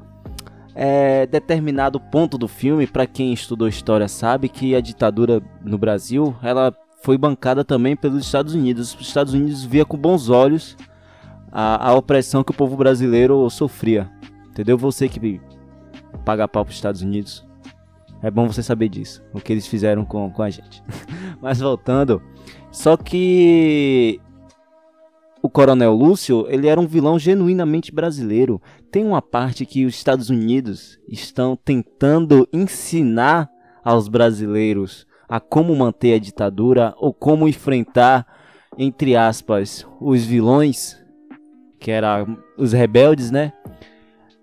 é, 0.74 1.26
determinado 1.26 2.00
ponto 2.00 2.38
do 2.38 2.48
filme, 2.48 2.88
para 2.88 3.06
quem 3.06 3.34
estudou 3.34 3.68
história 3.68 4.08
sabe 4.08 4.50
que 4.50 4.76
a 4.76 4.82
ditadura 4.82 5.42
no 5.64 5.78
Brasil 5.78 6.36
ela 6.42 6.74
foi 7.02 7.18
bancada 7.18 7.64
também 7.64 7.96
pelos 7.96 8.26
Estados 8.26 8.54
Unidos. 8.54 8.96
Os 8.96 9.08
Estados 9.08 9.34
Unidos 9.34 9.64
via 9.64 9.86
com 9.86 9.98
bons 9.98 10.30
olhos 10.30 10.76
a, 11.52 11.90
a 11.90 11.94
opressão 11.94 12.44
que 12.44 12.52
o 12.52 12.56
povo 12.56 12.76
brasileiro 12.76 13.50
sofria. 13.50 14.10
Entendeu? 14.50 14.78
Você 14.78 15.08
que 15.08 15.40
paga 16.26 16.48
pau 16.48 16.66
para 16.66 16.72
os 16.72 16.76
Estados 16.76 17.02
Unidos, 17.02 17.45
é 18.22 18.32
bom 18.32 18.48
você 18.48 18.64
saber 18.64 18.90
disso, 18.90 19.24
o 19.34 19.40
que 19.40 19.54
eles 19.54 19.68
fizeram 19.68 20.06
com, 20.06 20.30
com 20.32 20.42
a 20.42 20.50
gente. 20.50 20.84
Mas 21.42 21.60
voltando, 21.60 22.22
só 22.72 22.98
que 22.98 24.20
o 25.46 25.50
Coronel 25.50 25.94
Lúcio, 25.94 26.48
ele 26.50 26.68
era 26.68 26.82
um 26.82 26.88
vilão 26.88 27.20
genuinamente 27.20 27.94
brasileiro. 27.94 28.60
Tem 28.92 29.06
uma 29.06 29.22
parte 29.22 29.64
que 29.64 29.86
os 29.86 29.94
Estados 29.94 30.32
Unidos 30.32 31.00
estão 31.08 31.56
tentando 31.56 32.48
ensinar 32.52 33.48
aos 33.84 34.08
brasileiros 34.08 35.06
a 35.30 35.40
como 35.40 35.76
manter 35.76 36.16
a 36.16 36.20
ditadura 36.20 36.96
ou 36.98 37.14
como 37.14 37.48
enfrentar, 37.48 38.26
entre 38.76 39.16
aspas, 39.16 39.86
os 40.02 40.26
vilões, 40.26 40.98
que 41.80 41.92
eram 41.92 42.40
os 42.58 42.74
rebeldes, 42.74 43.30
né? 43.30 43.54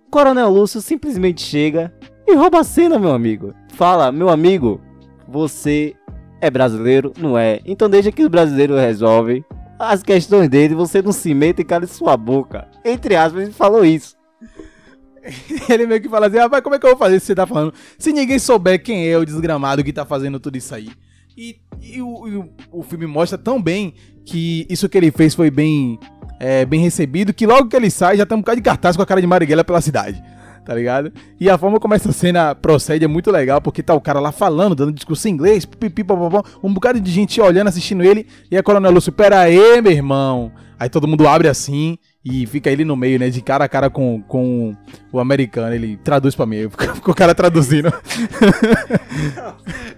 Coronel 0.08 0.50
Lúcio 0.50 0.80
simplesmente 0.80 1.42
chega 1.42 1.92
e 2.28 2.34
rouba 2.36 2.60
a 2.60 2.64
cena, 2.64 2.96
meu 2.96 3.10
amigo. 3.10 3.52
Fala, 3.72 4.12
meu 4.12 4.28
amigo, 4.28 4.80
você 5.26 5.94
é 6.40 6.50
brasileiro? 6.50 7.12
Não 7.18 7.38
é. 7.38 7.60
Então 7.64 7.88
deixa 7.88 8.12
que 8.12 8.22
os 8.22 8.28
brasileiros 8.28 8.78
resolvem 8.78 9.44
as 9.78 10.02
questões 10.02 10.48
dele, 10.48 10.74
você 10.74 11.02
não 11.02 11.10
se 11.10 11.34
meta 11.34 11.60
e 11.60 11.64
cala 11.64 11.86
sua 11.86 12.16
boca. 12.16 12.68
Entre 12.84 13.16
aspas, 13.16 13.42
ele 13.42 13.52
falou 13.52 13.84
isso. 13.84 14.14
ele 15.68 15.86
meio 15.86 16.00
que 16.00 16.08
fala 16.08 16.26
assim, 16.26 16.36
rapaz, 16.36 16.62
como 16.62 16.76
é 16.76 16.78
que 16.78 16.86
eu 16.86 16.90
vou 16.90 16.98
fazer 16.98 17.16
isso 17.16 17.24
que 17.24 17.26
você 17.28 17.34
tá 17.34 17.46
falando? 17.46 17.74
Se 17.98 18.12
ninguém 18.12 18.38
souber 18.38 18.80
quem 18.80 19.08
é 19.08 19.18
o 19.18 19.24
desgramado 19.24 19.82
que 19.82 19.92
tá 19.92 20.04
fazendo 20.04 20.38
tudo 20.38 20.56
isso 20.56 20.74
aí. 20.74 20.90
E, 21.36 21.56
e, 21.80 22.00
o, 22.02 22.28
e 22.28 22.50
o, 22.70 22.82
filme 22.82 23.06
mostra 23.06 23.38
tão 23.38 23.60
bem 23.60 23.94
que 24.24 24.66
isso 24.68 24.88
que 24.88 24.98
ele 24.98 25.10
fez 25.10 25.34
foi 25.34 25.50
bem, 25.50 25.98
é, 26.38 26.64
bem 26.66 26.80
recebido, 26.80 27.32
que 27.32 27.46
logo 27.46 27.68
que 27.68 27.74
ele 27.74 27.90
sai 27.90 28.18
já 28.18 28.26
tem 28.26 28.36
um 28.36 28.40
bocado 28.42 28.56
de 28.56 28.62
cartaz 28.62 28.96
com 28.96 29.02
a 29.02 29.06
cara 29.06 29.20
de 29.20 29.26
Marighella 29.26 29.64
pela 29.64 29.80
cidade 29.80 30.22
tá 30.64 30.74
ligado? 30.74 31.12
E 31.40 31.50
a 31.50 31.58
forma 31.58 31.78
como 31.80 31.94
essa 31.94 32.12
cena 32.12 32.54
procede 32.54 33.04
é 33.04 33.08
muito 33.08 33.30
legal, 33.30 33.60
porque 33.60 33.82
tá 33.82 33.94
o 33.94 34.00
cara 34.00 34.20
lá 34.20 34.32
falando, 34.32 34.74
dando 34.74 34.92
discurso 34.92 35.28
em 35.28 35.32
inglês, 35.32 35.64
pipi, 35.64 36.04
papapá, 36.04 36.42
um 36.62 36.72
bocado 36.72 37.00
de 37.00 37.10
gente 37.10 37.40
olhando, 37.40 37.68
assistindo 37.68 38.02
ele, 38.02 38.26
e 38.50 38.56
a 38.56 38.62
Coronel 38.62 38.92
Lúcio, 38.92 39.12
pera 39.12 39.40
aí, 39.40 39.80
meu 39.80 39.92
irmão. 39.92 40.52
Aí 40.78 40.88
todo 40.88 41.06
mundo 41.06 41.28
abre 41.28 41.48
assim 41.48 41.98
e 42.24 42.46
fica 42.46 42.70
ele 42.70 42.84
no 42.84 42.94
meio, 42.94 43.18
né, 43.18 43.30
de 43.30 43.42
cara 43.42 43.64
a 43.64 43.68
cara 43.68 43.90
com, 43.90 44.22
com 44.22 44.76
o 45.12 45.18
americano. 45.18 45.74
Ele 45.74 45.96
traduz 45.96 46.34
pra 46.34 46.46
mim, 46.46 46.68
fica 46.70 47.10
o 47.10 47.14
cara 47.14 47.34
traduzindo. 47.34 47.92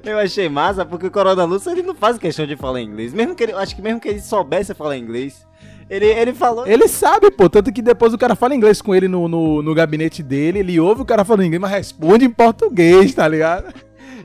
Eu 0.03 0.19
achei 0.19 0.49
massa 0.49 0.85
porque 0.85 1.07
o 1.07 1.11
Coronel 1.11 1.47
Lúcio 1.47 1.73
ele 1.73 1.83
não 1.83 1.95
faz 1.95 2.19
questão 2.19 2.47
de 2.47 2.57
falar 2.57 2.81
inglês. 2.81 3.13
Mesmo 3.13 3.35
que 3.35 3.43
ele, 3.43 3.53
acho 3.53 3.75
que 3.75 3.83
mesmo 3.83 4.01
que 4.01 4.09
ele 4.09 4.21
soubesse 4.21 4.75
falar 4.75 4.99
inglês, 4.99 5.47
ele, 5.89 6.07
ele 6.07 6.35
falou. 6.35 6.67
Ele 6.67 6.89
sabe, 6.89 7.31
pô. 7.31 7.49
Tanto 7.49 7.73
que 7.73 7.83
depois 7.83 8.13
o 8.13 8.19
cara 8.19 8.35
fala 8.35 8.55
inglês 8.55 8.81
com 8.81 8.95
ele 8.95 9.09
no, 9.09 9.29
no, 9.29 9.63
no 9.63 9.75
gabinete 9.75 10.23
dele. 10.23 10.61
Ele 10.61 10.81
ouve 10.81 11.03
o 11.03 11.07
cara 11.07 11.25
falando 11.25 11.45
inglês, 11.45 11.61
mas 11.61 11.71
responde 11.71 12.25
em 12.25 12.31
português, 12.31 13.15
tá 13.15 13.27
ligado? 13.29 13.73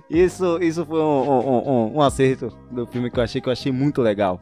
Isso, 0.10 0.58
isso 0.62 0.86
foi 0.86 1.00
um, 1.00 1.04
um, 1.04 1.70
um, 1.70 1.98
um, 1.98 2.02
acerto 2.02 2.52
do 2.72 2.88
filme 2.88 3.12
que 3.12 3.20
eu 3.20 3.24
achei 3.24 3.40
que 3.40 3.48
eu 3.48 3.54
achei 3.54 3.72
muito 3.72 4.02
legal. 4.02 4.42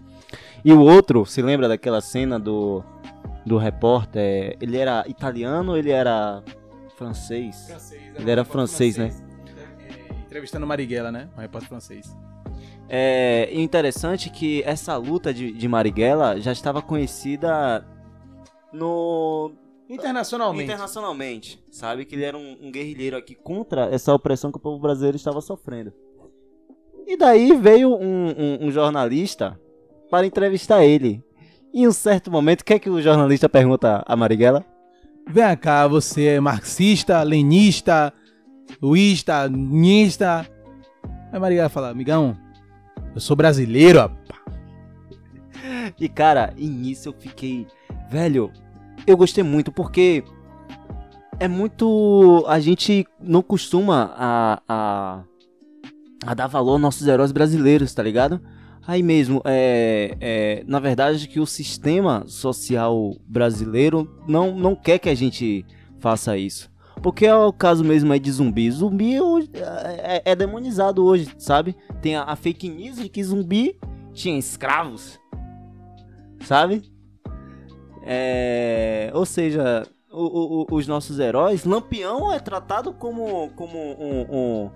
E 0.64 0.72
o 0.72 0.80
outro, 0.80 1.26
se 1.26 1.42
lembra 1.42 1.68
daquela 1.68 2.02
cena 2.02 2.40
do, 2.40 2.84
do 3.48 3.58
repórter? 3.58 4.58
Ele 4.62 4.78
era 4.78 5.04
italiano 5.08 5.72
ou 5.72 5.78
ele 5.78 5.92
era 5.92 6.44
francês? 6.96 7.68
francês 7.68 8.02
ele 8.20 8.30
era 8.32 8.44
francês, 8.46 8.96
francês, 8.96 9.22
né? 9.22 9.28
É, 10.10 10.22
entrevistando 10.26 10.68
Marighella, 10.68 11.12
né? 11.12 11.30
Um 11.38 11.42
repórter 11.42 11.70
francês. 11.70 12.16
É 12.90 13.50
interessante 13.54 14.30
que 14.30 14.64
essa 14.64 14.96
luta 14.96 15.34
de, 15.34 15.52
de 15.52 15.68
Marighella 15.68 16.40
já 16.40 16.52
estava 16.52 16.82
conhecida 16.82 17.86
no 18.72 19.52
Internacionalmente. 19.90 20.64
internacionalmente, 20.66 21.64
sabe 21.72 22.06
que 22.06 22.16
ele 22.16 22.24
era 22.26 22.38
um, 22.38 22.58
um 22.62 22.72
guerrilheiro 22.72 23.16
aqui 23.18 23.36
contra 23.36 23.86
essa 23.94 24.14
opressão 24.14 24.52
que 24.52 24.58
o 24.58 24.62
povo 24.62 24.80
brasileiro 24.80 25.16
estava 25.18 25.40
sofrendo. 25.42 25.94
E 27.06 27.16
daí 27.18 27.56
veio 27.56 27.96
um, 27.96 28.28
um- 28.30 28.68
um 28.68 28.72
jornalista 28.72 29.58
para 30.10 30.26
entrevistar 30.28 30.84
ele. 30.84 31.24
Em 31.78 31.88
um 31.88 31.92
certo 31.92 32.32
momento, 32.32 32.62
o 32.62 32.66
que 32.66 32.74
é 32.74 32.80
que 32.80 32.90
o 32.90 33.00
jornalista 33.00 33.48
pergunta 33.48 34.04
a 34.08 34.16
Marighella? 34.16 34.66
Vem 35.30 35.56
cá, 35.58 35.88
você 35.88 36.26
é 36.26 36.40
marxista, 36.40 37.22
lenista, 37.22 38.12
luísta, 38.82 39.48
nista. 39.48 40.50
Aí 41.32 41.40
Maria 41.40 41.70
fala, 41.70 41.92
amigão, 41.92 42.36
eu 43.14 43.22
sou 43.22 43.36
brasileiro, 43.36 44.00
rapaz. 44.00 44.40
E 46.00 46.10
cara, 46.10 46.52
nisso 46.58 47.10
eu 47.10 47.14
fiquei. 47.14 47.68
Velho, 48.10 48.52
eu 49.06 49.16
gostei 49.16 49.44
muito 49.44 49.72
porque 49.72 50.24
é 51.40 51.48
muito. 51.48 52.44
A 52.48 52.60
gente 52.60 53.06
não 53.22 53.44
costuma 53.44 54.16
a, 54.18 54.64
a, 54.68 55.24
a 56.26 56.34
dar 56.34 56.48
valor 56.48 56.72
aos 56.72 56.82
nossos 56.82 57.08
heróis 57.08 57.32
brasileiros, 57.32 57.94
tá 57.94 58.02
ligado? 58.02 58.42
Aí 58.88 59.04
mesmo, 59.04 59.42
é, 59.44 60.16
é, 60.22 60.64
na 60.66 60.80
verdade, 60.80 61.28
que 61.28 61.42
o 61.42 61.46
sistema 61.46 62.24
social 62.26 63.14
brasileiro 63.28 64.10
não, 64.26 64.56
não 64.56 64.76
quer 64.76 64.98
que 64.98 65.10
a 65.10 65.16
gente 65.16 65.66
faça 66.00 66.38
isso. 66.38 66.72
Porque 67.04 67.26
é 67.26 67.36
o 67.36 67.52
caso 67.52 67.84
mesmo 67.84 68.14
aí 68.14 68.20
de 68.20 68.32
zumbi. 68.32 68.72
Zumbi 68.72 69.20
hoje 69.20 69.50
é, 69.54 70.22
é 70.32 70.36
demonizado 70.36 71.06
hoje, 71.06 71.30
sabe? 71.38 71.76
Tem 72.02 72.16
a, 72.16 72.24
a 72.24 72.36
fake 72.38 72.70
news 72.70 72.96
de 72.98 73.10
que 73.10 73.22
zumbi 73.24 73.78
tinha 74.14 74.38
escravos 74.40 75.20
sabe? 76.44 76.84
É, 78.06 79.12
ou 79.14 79.26
seja, 79.26 79.86
o- 80.12 80.64
o- 80.72 80.76
os 80.76 80.88
nossos 80.88 81.20
heróis, 81.20 81.66
Lampião 81.66 82.32
é 82.32 82.40
tratado 82.40 82.94
como, 82.94 83.50
como 83.56 83.78
um, 83.78 84.22
um, 84.30 84.70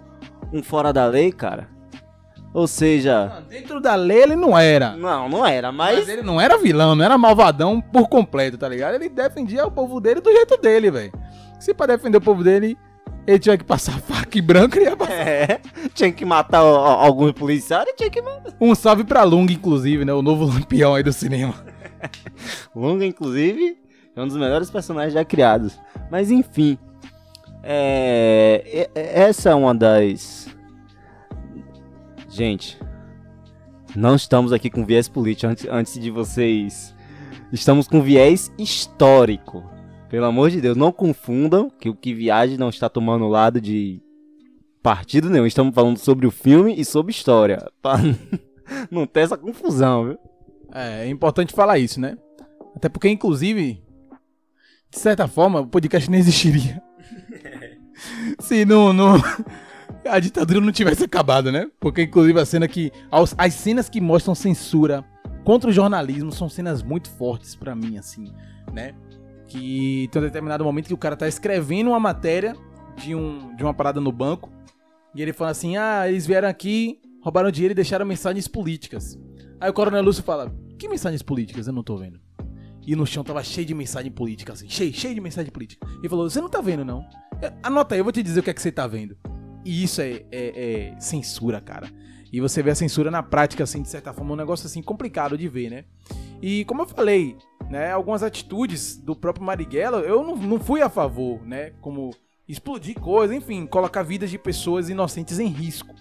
um 0.60 0.63
fora 0.63 0.91
da 0.91 1.06
lei, 1.06 1.32
cara. 1.32 1.69
Ou 2.54 2.68
seja, 2.68 3.44
Dentro 3.50 3.80
da 3.80 3.96
lei 3.96 4.24
ele 4.24 4.36
não 4.36 4.58
era. 4.58 4.92
não, 4.98 5.30
não 5.30 5.46
era, 5.46 5.72
Mas 5.72 6.00
mas 6.00 6.10
ele 6.10 6.22
não 6.22 6.40
era 6.40 6.58
vilão, 6.58 6.96
não 6.96 7.06
era 7.06 7.18
malvadão 7.18 7.80
por 7.80 8.10
completo, 8.10 8.58
tá 8.58 8.68
ligado? 8.68 8.96
Ele 8.96 9.08
defendia 9.08 9.66
o 9.66 9.72
povo 9.72 10.02
dele 10.02 10.20
do 10.20 10.30
jeito 10.32 10.58
dele, 10.58 10.92
velho. 10.92 11.14
Se 11.60 11.74
pra 11.74 11.86
defender 11.86 12.18
o 12.18 12.22
povo 12.22 12.44
dele, 12.44 12.78
ele 13.26 13.40
tinha 13.40 13.58
que 13.58 13.64
passar 13.64 13.94
faca 14.02 14.38
e 14.38 14.42
branca, 14.42 14.78
ele 14.78 14.90
ia 14.90 14.98
passar. 14.98 15.14
é, 15.14 15.62
tinha 15.94 16.12
que 16.12 16.26
matar 16.26 16.62
o- 16.64 16.76
alguns 16.76 17.32
policiais, 17.32 17.88
tinha 17.96 18.10
que 18.10 18.22
matar. 18.22 18.54
Um 18.60 18.76
salve 18.76 19.06
pra 19.06 19.24
Lung, 19.24 19.50
inclusive, 19.50 20.04
né? 20.04 20.12
O 20.14 20.22
novo 20.22 20.44
lampião 20.46 20.94
aí 20.96 21.04
do 21.04 21.14
cinema. 21.14 21.54
Lunga, 22.76 23.06
inclusive, 23.06 23.78
é 24.14 24.22
um 24.22 24.28
dos 24.28 24.36
melhores 24.36 24.70
personagens 24.70 25.14
já 25.14 25.24
criados. 25.24 25.80
Mas 26.10 26.30
enfim, 26.32 26.78
é, 27.64 28.62
e- 28.66 29.00
e- 29.00 29.10
essa 29.22 29.52
é 29.52 29.56
uma 29.56 29.74
das. 29.74 30.48
Gente, 32.32 32.80
não 33.94 34.15
estamos 34.15 34.54
aqui 34.54 34.70
com 34.70 34.86
viés 34.86 35.10
político 35.10 35.52
antes, 35.52 35.67
antes 35.70 36.00
de 36.00 36.10
vocês. 36.10 36.96
Estamos 37.52 37.89
com 37.89 38.02
viés 38.02 38.50
histórico. 38.58 39.70
Pelo 40.10 40.26
amor 40.26 40.50
de 40.50 40.62
Deus, 40.62 40.78
não 40.78 40.94
confundam 40.94 41.70
que 41.70 41.89
o 41.89 41.96
que 41.96 42.13
viaja 42.13 42.58
não 42.58 42.70
está 42.70 42.88
tomando 42.88 43.28
lado 43.28 43.60
de 43.60 44.02
partido 44.82 45.30
nenhum. 45.30 45.46
Estamos 45.46 45.76
falando 45.76 45.98
sobre 45.98 46.26
o 46.26 46.32
filme 46.32 46.74
e 46.80 46.86
sobre 46.86 47.12
história. 47.12 47.70
Pra 47.84 47.98
não 48.89 49.06
ter 49.06 49.22
essa 49.22 49.38
confusão, 49.38 50.06
viu? 50.06 50.17
É, 50.74 51.08
é 51.08 51.10
importante 51.10 51.54
falar 51.54 51.80
isso, 51.80 52.00
né? 52.00 52.17
Até 52.74 52.88
porque, 52.88 53.10
inclusive, 53.10 53.84
de 54.89 55.00
certa 55.00 55.28
forma, 55.28 55.60
o 55.60 55.67
podcast 55.67 56.10
não 56.10 56.17
existiria. 56.17 56.82
Se 58.39 58.63
não, 58.63 58.94
não, 58.94 59.22
a 60.06 60.20
ditadura 60.20 60.62
não 60.62 60.72
tivesse 60.72 61.04
acabado, 61.04 61.52
né? 61.52 61.70
Porque, 61.80 62.04
inclusive, 62.04 62.40
a 62.40 62.46
cena 62.46 62.68
que. 62.68 62.92
As, 63.12 63.36
as 63.38 63.54
cenas 63.54 63.90
que 63.90 64.02
mostram 64.02 64.34
censura 64.36 65.06
contra 65.44 65.70
o 65.70 65.74
jornalismo 65.74 66.32
são 66.32 66.50
cenas 66.50 66.84
muito 66.84 67.10
fortes 67.10 67.56
pra 67.56 67.76
mim, 67.76 67.98
assim, 67.98 68.32
né? 68.74 68.94
Que 69.48 70.08
tem 70.12 70.22
um 70.22 70.26
determinado 70.26 70.64
momento 70.64 70.88
que 70.88 70.94
o 70.94 70.98
cara 70.98 71.16
tá 71.16 71.28
escrevendo 71.28 71.90
uma 71.90 72.00
matéria 72.00 72.56
de, 72.96 73.14
um, 73.14 73.56
de 73.56 73.64
uma 73.64 73.74
parada 73.74 74.00
no 74.00 74.12
banco. 74.12 74.50
E 75.14 75.22
ele 75.22 75.34
fala 75.34 75.52
assim: 75.52 75.78
ah, 75.78 76.08
eles 76.08 76.26
vieram 76.26 76.48
aqui, 76.48 77.00
roubaram 77.22 77.52
dinheiro 77.52 77.74
e 77.74 77.76
deixaram 77.76 78.06
mensagens 78.06 78.48
políticas. 78.48 79.20
Aí 79.60 79.70
o 79.70 79.74
Coronel 79.74 80.04
Lúcio 80.04 80.24
fala: 80.24 80.54
Que 80.80 80.88
mensagens 80.88 81.22
políticas? 81.22 81.68
Eu 81.68 81.74
não 81.74 81.84
tô 81.84 81.98
vendo. 81.98 82.20
E 82.86 82.96
no 82.96 83.06
chão 83.06 83.24
tava 83.24 83.44
cheio 83.44 83.68
de 83.68 83.76
mensagem 83.76 84.12
política, 84.12 84.54
assim, 84.54 84.68
cheio, 84.68 84.92
cheio 84.92 85.14
de 85.14 85.22
mensagem 85.22 85.52
política. 85.52 85.86
Ele 86.00 86.10
falou: 86.10 86.30
Você 86.30 86.42
não 86.42 86.50
tá 86.50 86.62
vendo, 86.62 86.86
não? 86.86 87.06
Anota 87.62 87.96
aí, 87.96 88.00
eu 88.00 88.04
vou 88.04 88.14
te 88.14 88.24
dizer 88.24 88.40
o 88.40 88.44
que 88.44 88.50
é 88.50 88.54
que 88.54 88.62
você 88.62 88.72
tá 88.72 88.88
vendo. 88.88 89.18
E 89.63 89.84
isso 89.84 90.02
é, 90.02 90.24
é- 90.32 90.91
é 90.95 91.00
censura, 91.00 91.62
cara. 91.62 91.89
E 92.32 92.39
você 92.39 92.63
vê 92.63 92.71
a 92.71 92.76
censura 92.76 93.12
na 93.12 93.21
prática, 93.21 93.63
assim, 93.63 93.82
de 93.82 93.89
certa 93.89 94.13
forma, 94.13 94.34
um 94.34 94.38
negócio 94.38 94.65
assim 94.65 94.82
complicado 94.82 95.38
de 95.38 95.47
ver, 95.47 95.69
né? 95.69 95.86
E 96.41 96.63
como 96.65 96.82
eu 96.84 96.88
falei, 96.88 97.38
né, 97.69 97.91
algumas 97.91 98.24
atitudes 98.24 98.97
do 98.97 99.15
próprio 99.15 99.45
Marighella, 99.45 100.00
eu 100.00 100.24
não, 100.24 100.36
não 100.38 100.60
fui 100.60 100.82
a 100.82 100.89
favor, 100.89 101.45
né? 101.45 101.71
Como 101.82 102.12
explodir 102.47 103.00
coisa, 103.00 103.36
enfim, 103.36 103.65
colocar 103.65 104.04
vidas 104.04 104.30
de 104.30 104.38
pessoas 104.38 104.89
inocentes 104.89 105.39
em 105.39 105.47
risco, 105.47 105.93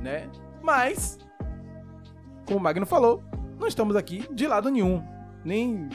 né? 0.00 0.28
Mas, 0.62 1.18
como 2.46 2.58
o 2.58 2.62
Magno 2.62 2.86
falou, 2.86 3.22
não 3.58 3.66
estamos 3.66 3.96
aqui 3.96 4.24
de 4.32 4.46
lado 4.46 4.70
nenhum. 4.70 5.02
Nem 5.44 5.88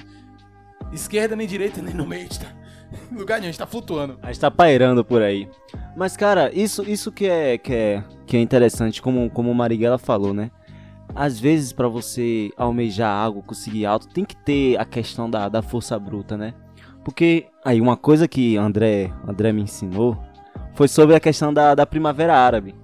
esquerda, 0.92 1.36
nem 1.36 1.48
direita, 1.48 1.82
nem 1.82 1.94
no 1.94 2.06
meio. 2.06 2.28
Tá? 2.30 2.54
Lugar 3.12 3.40
nenhum, 3.40 3.50
a 3.50 3.52
gente 3.52 3.60
tá 3.60 3.68
flutuando. 3.68 4.18
A 4.22 4.28
gente 4.28 4.40
tá 4.40 4.52
pairando 4.52 5.04
por 5.04 5.22
aí. 5.22 5.48
Mas, 5.96 6.16
cara, 6.16 6.52
isso, 6.54 6.84
isso 6.84 7.12
que, 7.12 7.26
é, 7.26 7.58
que, 7.58 7.74
é, 7.74 8.04
que 8.26 8.38
é 8.38 8.40
interessante, 8.40 9.02
como, 9.02 9.30
como 9.30 9.52
o 9.52 9.56
Marighella 9.56 9.98
falou, 9.98 10.34
né? 10.34 10.52
Às 11.16 11.40
vezes, 11.40 11.74
pra 11.74 11.88
você 11.88 12.52
almejar 12.58 13.12
algo, 13.12 13.42
conseguir 13.42 13.86
alto, 13.86 14.08
tem 14.08 14.26
que 14.26 14.36
ter 14.36 14.78
a 14.78 14.86
questão 14.86 15.30
da, 15.30 15.50
da 15.50 15.62
força 15.62 15.98
bruta, 15.98 16.38
né? 16.38 16.54
Porque, 17.04 17.48
aí, 17.64 17.80
uma 17.80 17.98
coisa 17.98 18.28
que 18.28 18.58
André, 18.58 19.12
André 19.28 19.52
me 19.52 19.62
ensinou 19.62 20.18
foi 20.74 20.88
sobre 20.88 21.16
a 21.16 21.20
questão 21.20 21.54
da, 21.54 21.74
da 21.74 21.86
Primavera 21.86 22.36
Árabe, 22.36 22.76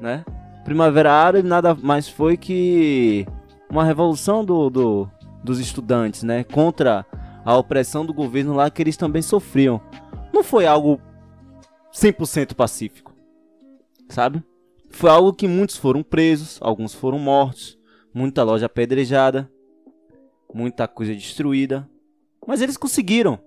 né? 0.00 0.24
Primavera 0.64 1.12
Árabe 1.12 1.46
nada 1.46 1.74
mais 1.74 2.08
foi 2.08 2.36
que 2.36 3.24
uma 3.70 3.84
revolução 3.84 4.44
do, 4.44 4.68
do, 4.68 5.10
dos 5.44 5.60
estudantes, 5.60 6.24
né? 6.24 6.42
Contra 6.42 7.06
a 7.46 7.56
opressão 7.56 8.04
do 8.04 8.12
governo 8.12 8.52
lá 8.52 8.68
que 8.68 8.82
eles 8.82 8.96
também 8.96 9.22
sofriam. 9.22 9.80
Não 10.34 10.42
foi 10.42 10.66
algo 10.66 11.00
100% 11.94 12.54
pacífico, 12.54 13.14
sabe? 14.08 14.42
Foi 14.90 15.08
algo 15.08 15.32
que 15.32 15.46
muitos 15.46 15.76
foram 15.76 16.02
presos, 16.02 16.58
alguns 16.60 16.92
foram 16.92 17.20
mortos, 17.20 17.78
muita 18.12 18.42
loja 18.42 18.66
apedrejada, 18.66 19.48
muita 20.52 20.88
coisa 20.88 21.14
destruída. 21.14 21.88
Mas 22.44 22.60
eles 22.60 22.76
conseguiram, 22.76 23.38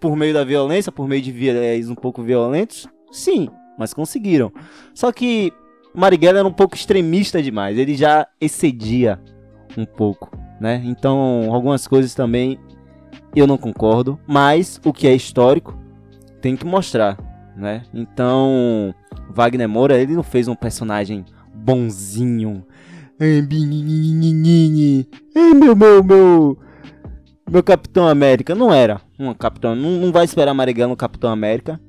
por 0.00 0.14
meio 0.14 0.32
da 0.32 0.44
violência, 0.44 0.92
por 0.92 1.08
meio 1.08 1.20
de 1.20 1.32
viés 1.32 1.90
um 1.90 1.96
pouco 1.96 2.22
violentos, 2.22 2.86
sim, 3.10 3.48
mas 3.76 3.92
conseguiram. 3.92 4.52
Só 4.94 5.10
que 5.10 5.52
Marighella 5.92 6.38
era 6.38 6.48
um 6.48 6.52
pouco 6.52 6.76
extremista 6.76 7.42
demais, 7.42 7.76
ele 7.76 7.96
já 7.96 8.24
excedia 8.40 9.20
um 9.76 9.84
pouco, 9.84 10.30
né? 10.60 10.80
Então, 10.84 11.52
algumas 11.52 11.88
coisas 11.88 12.14
também 12.14 12.58
eu 13.34 13.46
não 13.46 13.56
concordo, 13.56 14.18
mas 14.26 14.80
o 14.84 14.92
que 14.92 15.06
é 15.06 15.14
histórico 15.14 15.78
tem 16.40 16.56
que 16.56 16.64
mostrar, 16.64 17.18
né? 17.56 17.82
Então, 17.92 18.94
Wagner 19.30 19.68
Moura, 19.68 19.98
ele 19.98 20.14
não 20.14 20.22
fez 20.22 20.48
um 20.48 20.54
personagem 20.54 21.24
bonzinho. 21.54 22.64
Meu, 25.34 25.76
meu, 25.76 26.04
meu, 26.04 26.58
meu 27.50 27.62
Capitão 27.62 28.08
América. 28.08 28.54
Não 28.54 28.72
era 28.72 29.00
um 29.18 29.34
Capitão, 29.34 29.74
não, 29.74 29.90
não 29.90 30.12
vai 30.12 30.24
esperar 30.24 30.54
Marighella 30.54 30.90
no 30.90 30.96
Capitão 30.96 31.30
América, 31.30 31.80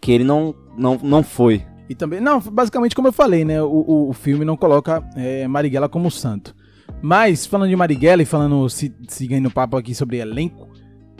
que 0.00 0.12
ele 0.12 0.24
não, 0.24 0.54
não, 0.76 0.98
não 1.02 1.22
foi. 1.22 1.64
E 1.88 1.94
também, 1.94 2.20
não, 2.20 2.38
basicamente 2.40 2.94
como 2.94 3.08
eu 3.08 3.12
falei, 3.12 3.44
né? 3.44 3.62
O, 3.62 3.66
o, 3.66 4.10
o 4.10 4.12
filme 4.12 4.44
não 4.44 4.56
coloca 4.56 5.02
é, 5.16 5.48
Marighella 5.48 5.88
como 5.88 6.10
santo. 6.10 6.54
Mas, 7.00 7.46
falando 7.46 7.70
de 7.70 7.76
Marighella 7.76 8.22
e 8.22 8.26
falando, 8.26 8.68
se, 8.68 8.94
seguindo 9.06 9.46
o 9.46 9.50
papo 9.50 9.76
aqui 9.76 9.94
sobre 9.94 10.18
elenco, 10.18 10.68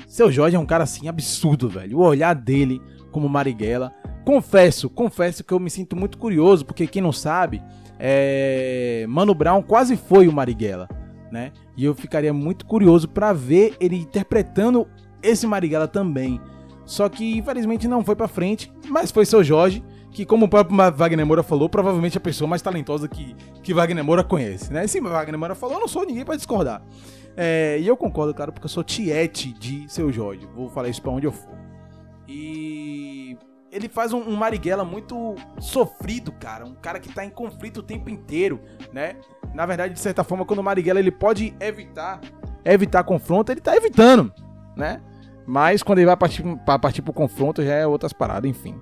seu 0.06 0.30
Jorge 0.32 0.56
é 0.56 0.58
um 0.58 0.66
cara 0.66 0.84
assim 0.84 1.08
absurdo, 1.08 1.68
velho. 1.68 1.98
O 1.98 2.02
olhar 2.02 2.34
dele 2.34 2.80
como 3.12 3.28
Marighella. 3.28 3.92
Confesso, 4.24 4.90
confesso 4.90 5.44
que 5.44 5.52
eu 5.52 5.60
me 5.60 5.70
sinto 5.70 5.96
muito 5.96 6.18
curioso, 6.18 6.64
porque 6.66 6.86
quem 6.86 7.00
não 7.00 7.12
sabe, 7.12 7.62
é... 7.98 9.06
Mano 9.08 9.34
Brown 9.34 9.62
quase 9.62 9.96
foi 9.96 10.28
o 10.28 10.32
Marighella, 10.32 10.88
né? 11.30 11.52
E 11.76 11.84
eu 11.84 11.94
ficaria 11.94 12.32
muito 12.32 12.66
curioso 12.66 13.08
pra 13.08 13.32
ver 13.32 13.74
ele 13.80 13.96
interpretando 13.96 14.86
esse 15.22 15.46
Marighella 15.46 15.88
também. 15.88 16.40
Só 16.84 17.08
que 17.08 17.36
infelizmente 17.36 17.86
não 17.86 18.04
foi 18.04 18.16
pra 18.16 18.28
frente, 18.28 18.72
mas 18.88 19.10
foi 19.10 19.24
seu 19.24 19.44
Jorge 19.44 19.82
que, 20.18 20.26
como 20.26 20.46
o 20.46 20.48
próprio 20.48 20.76
Wagner 20.96 21.24
Moura 21.24 21.44
falou, 21.44 21.68
provavelmente 21.68 22.18
a 22.18 22.20
pessoa 22.20 22.48
mais 22.48 22.60
talentosa 22.60 23.06
que, 23.06 23.36
que 23.62 23.72
Wagner 23.72 24.02
Moura 24.02 24.24
conhece, 24.24 24.72
né? 24.72 24.84
Se 24.88 25.00
Wagner 25.00 25.38
Moura 25.38 25.54
falou, 25.54 25.76
eu 25.76 25.80
não 25.80 25.86
sou 25.86 26.04
ninguém 26.04 26.24
para 26.24 26.34
discordar. 26.34 26.82
É, 27.36 27.78
e 27.78 27.86
eu 27.86 27.96
concordo, 27.96 28.34
cara, 28.34 28.50
porque 28.50 28.64
eu 28.64 28.68
sou 28.68 28.82
tiete 28.82 29.52
de 29.52 29.88
Seu 29.88 30.10
Jorge. 30.10 30.44
Vou 30.56 30.68
falar 30.70 30.88
isso 30.88 31.00
pra 31.00 31.12
onde 31.12 31.24
eu 31.24 31.30
for. 31.30 31.56
E 32.26 33.38
ele 33.70 33.88
faz 33.88 34.12
um, 34.12 34.18
um 34.18 34.34
Marighella 34.34 34.84
muito 34.84 35.36
sofrido, 35.60 36.32
cara. 36.32 36.64
Um 36.64 36.74
cara 36.74 36.98
que 36.98 37.14
tá 37.14 37.24
em 37.24 37.30
conflito 37.30 37.76
o 37.76 37.82
tempo 37.84 38.10
inteiro, 38.10 38.60
né? 38.92 39.14
Na 39.54 39.66
verdade, 39.66 39.94
de 39.94 40.00
certa 40.00 40.24
forma, 40.24 40.44
quando 40.44 40.58
o 40.58 40.64
Marighella 40.64 40.98
ele 40.98 41.12
pode 41.12 41.54
evitar 41.60 42.20
evitar 42.64 43.04
confronto, 43.04 43.52
ele 43.52 43.60
tá 43.60 43.76
evitando, 43.76 44.34
né? 44.76 45.00
Mas 45.46 45.80
quando 45.80 46.00
ele 46.00 46.06
vai 46.06 46.16
partir, 46.16 46.42
partir 46.80 47.02
pro 47.02 47.12
confronto, 47.12 47.62
já 47.62 47.72
é 47.72 47.86
outras 47.86 48.12
paradas, 48.12 48.50
enfim. 48.50 48.80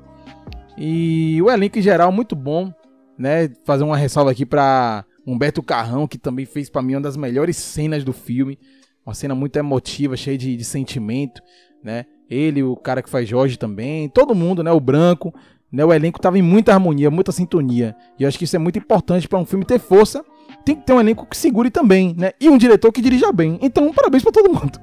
E 0.76 1.40
o 1.42 1.50
elenco 1.50 1.78
em 1.78 1.82
geral 1.82 2.12
muito 2.12 2.36
bom, 2.36 2.72
né? 3.18 3.50
Fazer 3.64 3.84
uma 3.84 3.96
ressalva 3.96 4.30
aqui 4.30 4.44
para 4.44 5.04
Humberto 5.26 5.62
Carrão, 5.62 6.06
que 6.06 6.18
também 6.18 6.44
fez 6.44 6.68
para 6.68 6.82
mim 6.82 6.94
uma 6.94 7.00
das 7.00 7.16
melhores 7.16 7.56
cenas 7.56 8.04
do 8.04 8.12
filme. 8.12 8.58
Uma 9.04 9.14
cena 9.14 9.34
muito 9.34 9.56
emotiva, 9.56 10.16
cheia 10.16 10.36
de, 10.36 10.56
de 10.56 10.64
sentimento, 10.64 11.40
né? 11.82 12.04
Ele, 12.28 12.62
o 12.62 12.76
cara 12.76 13.02
que 13.02 13.08
faz 13.08 13.28
Jorge 13.28 13.56
também, 13.56 14.08
todo 14.08 14.34
mundo, 14.34 14.62
né? 14.62 14.72
O 14.72 14.80
Branco, 14.80 15.32
né? 15.70 15.84
O 15.84 15.92
elenco 15.92 16.20
tava 16.20 16.38
em 16.38 16.42
muita 16.42 16.72
harmonia, 16.72 17.10
muita 17.10 17.32
sintonia. 17.32 17.94
E 18.18 18.24
eu 18.24 18.28
acho 18.28 18.36
que 18.36 18.44
isso 18.44 18.56
é 18.56 18.58
muito 18.58 18.78
importante 18.78 19.28
para 19.28 19.38
um 19.38 19.46
filme 19.46 19.64
ter 19.64 19.78
força. 19.78 20.24
Tem 20.64 20.74
que 20.74 20.84
ter 20.84 20.92
um 20.92 21.00
elenco 21.00 21.24
que 21.26 21.36
segure 21.36 21.70
também, 21.70 22.14
né? 22.18 22.32
E 22.40 22.48
um 22.48 22.58
diretor 22.58 22.90
que 22.90 23.00
dirija 23.00 23.32
bem. 23.32 23.58
Então, 23.62 23.92
parabéns 23.92 24.22
para 24.24 24.32
todo 24.32 24.52
mundo. 24.52 24.80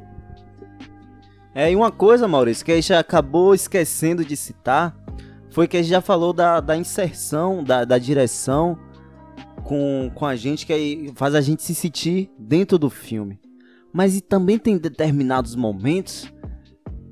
É, 1.54 1.72
e 1.72 1.76
uma 1.76 1.92
coisa, 1.92 2.28
Maurício, 2.28 2.66
que 2.66 2.72
a 2.72 2.76
gente 2.76 2.94
acabou 2.94 3.54
esquecendo 3.54 4.26
de 4.26 4.36
citar, 4.36 4.96
foi 5.54 5.68
que 5.68 5.78
a 5.78 5.82
gente 5.82 5.92
já 5.92 6.02
falou 6.02 6.34
da, 6.34 6.60
da 6.60 6.76
inserção, 6.76 7.64
da, 7.64 7.86
da 7.86 8.00
direção 8.00 8.76
com, 9.64 10.12
com 10.16 10.26
a 10.26 10.36
gente, 10.36 10.66
que 10.66 11.14
faz 11.16 11.36
a 11.36 11.42
gente 11.42 11.62
se 11.62 11.76
sentir 11.76 12.32
dentro 12.40 12.80
do 12.80 12.90
filme. 12.90 13.40
Mas 13.94 14.18
e 14.18 14.22
também 14.22 14.58
tem 14.58 14.80
determinados 14.80 15.56
momentos 15.56 16.34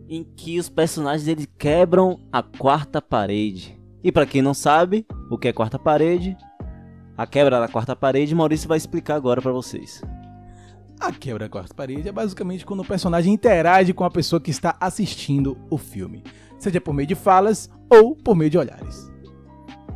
em 0.09 0.23
que 0.23 0.59
os 0.59 0.69
personagens 0.69 1.27
eles 1.27 1.47
quebram 1.55 2.19
a 2.31 2.41
quarta 2.41 2.99
parede. 2.99 3.79
E 4.03 4.11
para 4.11 4.25
quem 4.25 4.41
não 4.41 4.55
sabe 4.55 5.05
o 5.29 5.37
que 5.37 5.47
é 5.47 5.53
quarta 5.53 5.77
parede, 5.77 6.35
a 7.15 7.27
quebra 7.27 7.59
da 7.59 7.67
quarta 7.67 7.95
parede, 7.95 8.33
Maurício 8.33 8.67
vai 8.67 8.79
explicar 8.79 9.15
agora 9.15 9.39
para 9.39 9.51
vocês. 9.51 10.01
A 10.99 11.11
quebra 11.11 11.45
da 11.45 11.49
quarta 11.49 11.75
parede 11.75 12.09
é 12.09 12.11
basicamente 12.11 12.65
quando 12.65 12.79
o 12.79 12.87
personagem 12.87 13.31
interage 13.31 13.93
com 13.93 14.03
a 14.03 14.09
pessoa 14.09 14.41
que 14.41 14.49
está 14.49 14.75
assistindo 14.79 15.55
o 15.69 15.77
filme, 15.77 16.23
seja 16.61 16.79
por 16.79 16.93
meio 16.93 17.07
de 17.07 17.15
falas 17.15 17.67
ou 17.89 18.15
por 18.15 18.35
meio 18.35 18.51
de 18.51 18.57
olhares. 18.57 19.11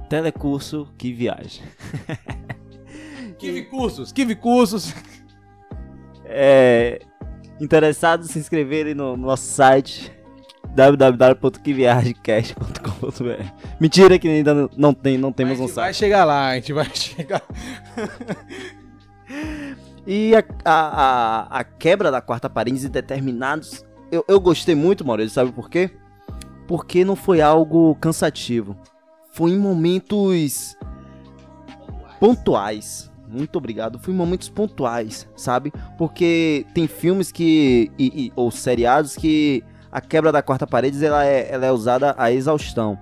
Telecurso 0.09 0.89
que 0.97 1.13
viaja. 1.13 1.61
Kive 3.37 3.65
cursos, 3.65 4.11
Kive 4.11 4.35
cursos. 4.35 4.93
É, 6.25 6.99
interessados 7.61 8.31
se 8.31 8.39
inscreverem 8.39 8.95
no, 8.95 9.15
no 9.15 9.27
nosso 9.27 9.45
site 9.45 10.11
www.kiviagecast.com.br 10.73 13.43
Mentira 13.79 14.17
que 14.17 14.27
ainda 14.27 14.67
não, 14.75 14.91
tem, 14.93 15.17
não 15.17 15.31
temos 15.31 15.59
um 15.59 15.67
site. 15.67 15.75
vai 15.75 15.93
chegar 15.93 16.25
lá, 16.25 16.49
a 16.49 16.55
gente 16.55 16.73
vai 16.73 16.89
chegar. 16.93 17.43
E 20.07 20.35
a, 20.35 20.43
a, 20.65 21.59
a, 21.59 21.63
quebra 21.63 22.11
da 22.11 22.21
quarta 22.21 22.49
parede 22.49 22.85
em 22.85 22.89
determinados. 22.89 23.85
Eu, 24.11 24.25
eu 24.27 24.39
gostei 24.39 24.75
muito, 24.75 25.05
Maurício, 25.05 25.31
sabe 25.31 25.51
por 25.51 25.69
quê? 25.69 25.91
Porque 26.67 27.05
não 27.05 27.15
foi 27.15 27.41
algo 27.41 27.95
cansativo. 27.95 28.75
Foi 29.31 29.51
em 29.51 29.57
momentos 29.57 30.75
pontuais. 32.19 33.11
Muito 33.27 33.57
obrigado. 33.57 33.99
Foi 33.99 34.13
em 34.13 34.17
momentos 34.17 34.49
pontuais, 34.49 35.27
sabe? 35.35 35.71
Porque 35.97 36.65
tem 36.73 36.87
filmes 36.87 37.31
que. 37.31 37.91
E, 37.97 38.25
e, 38.25 38.33
ou 38.35 38.49
seriados 38.51 39.15
que 39.15 39.63
a 39.91 40.01
quebra 40.01 40.31
da 40.31 40.41
quarta 40.41 40.65
parede 40.65 41.03
ela 41.03 41.25
é, 41.25 41.51
ela 41.51 41.65
é 41.65 41.71
usada 41.71 42.15
a 42.17 42.31
exaustão. 42.31 42.97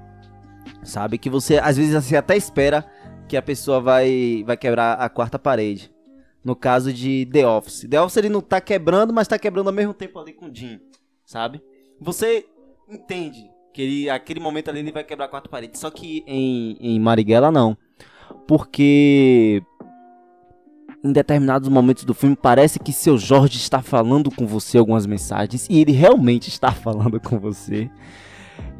Sabe? 0.83 1.17
Que 1.17 1.29
você, 1.29 1.57
às 1.57 1.77
vezes, 1.77 1.93
você 1.93 2.15
até 2.15 2.35
espera 2.35 2.85
que 3.27 3.37
a 3.37 3.41
pessoa 3.41 3.79
vai, 3.79 4.43
vai 4.45 4.57
quebrar 4.57 4.93
a 4.93 5.09
quarta 5.09 5.39
parede. 5.39 5.93
No 6.43 6.55
caso 6.55 6.91
de 6.91 7.27
The 7.31 7.47
Office. 7.47 7.87
The 7.89 8.01
Office 8.01 8.17
ele 8.17 8.29
não 8.29 8.41
tá 8.41 8.59
quebrando, 8.59 9.13
mas 9.13 9.27
tá 9.27 9.39
quebrando 9.39 9.67
ao 9.67 9.73
mesmo 9.73 9.93
tempo 9.93 10.19
ali 10.19 10.33
com 10.33 10.47
o 10.47 10.53
Jim, 10.53 10.79
sabe? 11.25 11.61
Você 12.01 12.45
entende 12.89 13.49
que 13.73 13.81
ele, 13.81 14.09
aquele 14.09 14.39
momento 14.39 14.69
ali 14.69 14.79
ele 14.79 14.91
vai 14.91 15.03
quebrar 15.03 15.25
a 15.25 15.29
quarta 15.29 15.49
parede. 15.49 15.77
Só 15.77 15.89
que 15.89 16.23
em, 16.27 16.77
em 16.79 16.99
Marighella 16.99 17.51
não. 17.51 17.75
Porque 18.47 19.61
em 21.03 21.11
determinados 21.11 21.67
momentos 21.67 22.05
do 22.05 22.13
filme 22.13 22.35
parece 22.35 22.79
que 22.79 22.93
seu 22.93 23.17
Jorge 23.17 23.57
está 23.57 23.81
falando 23.81 24.31
com 24.31 24.45
você 24.45 24.77
algumas 24.77 25.05
mensagens 25.05 25.67
e 25.69 25.81
ele 25.81 25.91
realmente 25.91 26.47
está 26.47 26.71
falando 26.71 27.19
com 27.19 27.39
você. 27.39 27.89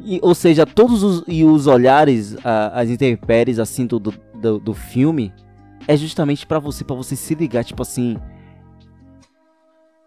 E, 0.00 0.20
ou 0.22 0.34
seja, 0.34 0.64
todos 0.64 1.02
os, 1.02 1.24
e 1.26 1.44
os 1.44 1.66
olhares, 1.66 2.36
as 2.72 2.88
intempéries 2.88 3.58
assim 3.58 3.86
do, 3.86 3.98
do, 3.98 4.58
do 4.60 4.74
filme 4.74 5.32
é 5.88 5.96
justamente 5.96 6.46
para 6.46 6.58
você, 6.58 6.84
para 6.84 6.96
você 6.96 7.16
se 7.16 7.34
ligar, 7.34 7.64
tipo 7.64 7.82
assim. 7.82 8.16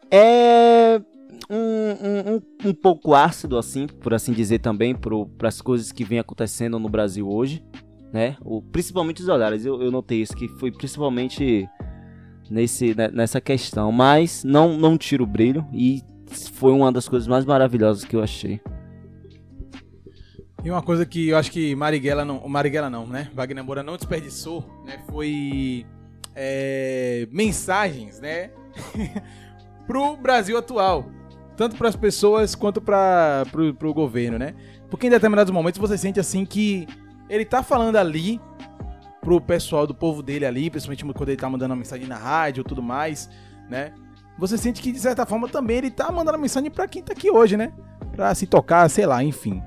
É 0.09 1.01
um, 1.49 2.35
um, 2.35 2.69
um 2.69 2.73
pouco 2.73 3.13
ácido, 3.13 3.57
assim, 3.57 3.87
por 3.87 4.13
assim 4.13 4.33
dizer 4.33 4.59
também, 4.59 4.95
para 4.95 5.47
as 5.47 5.61
coisas 5.61 5.91
que 5.91 6.03
vem 6.03 6.19
acontecendo 6.19 6.79
no 6.79 6.89
Brasil 6.89 7.29
hoje, 7.29 7.63
né? 8.11 8.37
O, 8.41 8.61
principalmente 8.61 9.21
os 9.21 9.27
olhares, 9.27 9.65
eu, 9.65 9.81
eu 9.81 9.91
notei 9.91 10.21
isso, 10.21 10.35
que 10.35 10.47
foi 10.47 10.71
principalmente 10.71 11.67
nesse, 12.49 12.95
né, 12.95 13.09
nessa 13.09 13.41
questão, 13.41 13.91
mas 13.91 14.43
não, 14.43 14.77
não 14.77 14.97
tira 14.97 15.23
o 15.23 15.27
brilho 15.27 15.65
e 15.73 16.01
foi 16.53 16.71
uma 16.71 16.91
das 16.91 17.07
coisas 17.07 17.27
mais 17.27 17.45
maravilhosas 17.45 18.03
que 18.03 18.15
eu 18.15 18.21
achei. 18.21 18.61
E 20.63 20.71
uma 20.71 20.81
coisa 20.81 21.05
que 21.05 21.29
eu 21.29 21.37
acho 21.37 21.51
que 21.51 21.75
Marighella 21.75 22.25
não, 22.25 22.47
Marighella 22.47 22.89
não, 22.89 23.05
né? 23.05 23.29
Wagner 23.33 23.63
Moura 23.63 23.83
não 23.83 23.95
desperdiçou, 23.95 24.65
né? 24.85 24.99
Foi 25.09 25.85
é, 26.35 27.27
mensagens, 27.31 28.19
né? 28.19 28.51
pro 29.87 30.17
Brasil 30.17 30.57
atual, 30.57 31.09
tanto 31.57 31.75
para 31.75 31.89
as 31.89 31.95
pessoas 31.95 32.53
quanto 32.53 32.79
para 32.79 33.43
pro 33.51 33.93
governo, 33.93 34.37
né? 34.37 34.53
Porque 34.89 35.07
em 35.07 35.09
determinados 35.09 35.51
momentos 35.51 35.81
você 35.81 35.97
sente 35.97 36.19
assim 36.19 36.45
que 36.45 36.87
ele 37.27 37.43
tá 37.43 37.63
falando 37.63 37.95
ali 37.97 38.39
pro 39.19 39.41
pessoal 39.41 39.87
do 39.87 39.93
povo 39.93 40.21
dele 40.21 40.45
ali, 40.45 40.69
principalmente 40.69 41.03
quando 41.03 41.29
ele 41.29 41.41
tá 41.41 41.49
mandando 41.49 41.73
uma 41.73 41.79
mensagem 41.79 42.07
na 42.07 42.15
rádio 42.15 42.61
e 42.61 42.63
tudo 42.63 42.81
mais, 42.81 43.27
né? 43.67 43.91
Você 44.37 44.55
sente 44.55 44.81
que 44.81 44.91
de 44.91 44.99
certa 44.99 45.25
forma 45.25 45.49
também 45.49 45.77
ele 45.77 45.91
tá 45.91 46.11
mandando 46.11 46.37
mensagem 46.37 46.69
para 46.69 46.87
quem 46.87 47.01
tá 47.01 47.11
aqui 47.11 47.31
hoje, 47.31 47.57
né? 47.57 47.73
Para 48.15 48.33
se 48.35 48.45
tocar, 48.45 48.87
sei 48.87 49.07
lá, 49.07 49.23
enfim. 49.23 49.61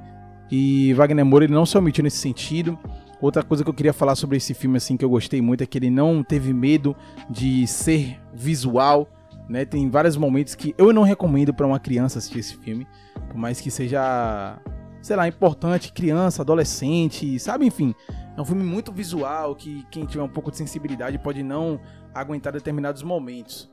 E 0.48 0.94
Wagner 0.94 1.26
Moura 1.26 1.44
ele 1.44 1.52
não 1.52 1.66
se 1.66 1.76
omitiu 1.76 2.04
nesse 2.04 2.18
sentido. 2.18 2.78
Outra 3.20 3.42
coisa 3.42 3.64
que 3.64 3.68
eu 3.68 3.74
queria 3.74 3.92
falar 3.92 4.14
sobre 4.14 4.36
esse 4.36 4.54
filme 4.54 4.76
assim 4.76 4.96
que 4.96 5.04
eu 5.04 5.10
gostei 5.10 5.42
muito 5.42 5.62
é 5.62 5.66
que 5.66 5.76
ele 5.76 5.90
não 5.90 6.22
teve 6.22 6.54
medo 6.54 6.96
de 7.28 7.66
ser 7.66 8.18
visual, 8.32 9.08
né? 9.50 9.64
Tem 9.64 9.90
vários 9.90 10.16
momentos 10.16 10.54
que 10.54 10.72
eu 10.78 10.92
não 10.92 11.02
recomendo 11.02 11.52
para 11.52 11.66
uma 11.66 11.80
criança 11.80 12.18
assistir 12.18 12.38
esse 12.38 12.56
filme, 12.56 12.86
por 13.28 13.36
mais 13.36 13.60
que 13.60 13.68
seja, 13.70 14.62
sei 15.02 15.16
lá, 15.16 15.26
importante, 15.26 15.92
criança, 15.92 16.42
adolescente, 16.42 17.36
sabe, 17.40 17.66
enfim. 17.66 17.92
É 18.36 18.40
um 18.40 18.44
filme 18.44 18.62
muito 18.62 18.92
visual 18.92 19.56
que 19.56 19.84
quem 19.90 20.06
tiver 20.06 20.22
um 20.22 20.28
pouco 20.28 20.52
de 20.52 20.56
sensibilidade 20.56 21.18
pode 21.18 21.42
não 21.42 21.80
aguentar 22.14 22.52
determinados 22.52 23.02
momentos. 23.02 23.68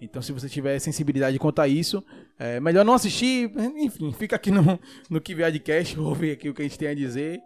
Então, 0.00 0.22
se 0.22 0.32
você 0.32 0.48
tiver 0.48 0.78
sensibilidade 0.78 1.38
quanto 1.38 1.60
a 1.60 1.68
isso, 1.68 2.02
é 2.38 2.58
melhor 2.58 2.84
não 2.84 2.94
assistir. 2.94 3.52
Enfim, 3.76 4.12
fica 4.12 4.36
aqui 4.36 4.50
no, 4.50 4.78
no 5.10 5.20
Que 5.20 5.34
Viadcast, 5.34 5.98
ouve 6.00 6.30
aqui 6.30 6.48
o 6.48 6.54
que 6.54 6.62
a 6.62 6.64
gente 6.64 6.78
tem 6.78 6.88
a 6.88 6.94
dizer. 6.94 7.40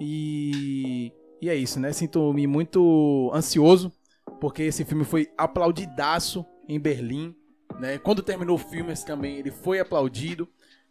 E, 0.00 1.12
e 1.40 1.48
é 1.48 1.54
isso, 1.54 1.78
né? 1.78 1.92
Sinto-me 1.92 2.46
muito 2.46 3.30
ansioso, 3.32 3.92
porque 4.40 4.64
esse 4.64 4.84
filme 4.84 5.04
foi 5.04 5.28
aplaudidaço 5.38 6.44
em 6.68 6.78
Berlim. 6.78 7.34
Né? 7.78 7.98
Quando 7.98 8.22
terminou 8.22 8.56
o 8.56 8.58
filme, 8.58 8.92
esse 8.92 9.04
também 9.04 9.36
ele 9.36 9.50
foi 9.50 9.80
aplaudido, 9.80 10.48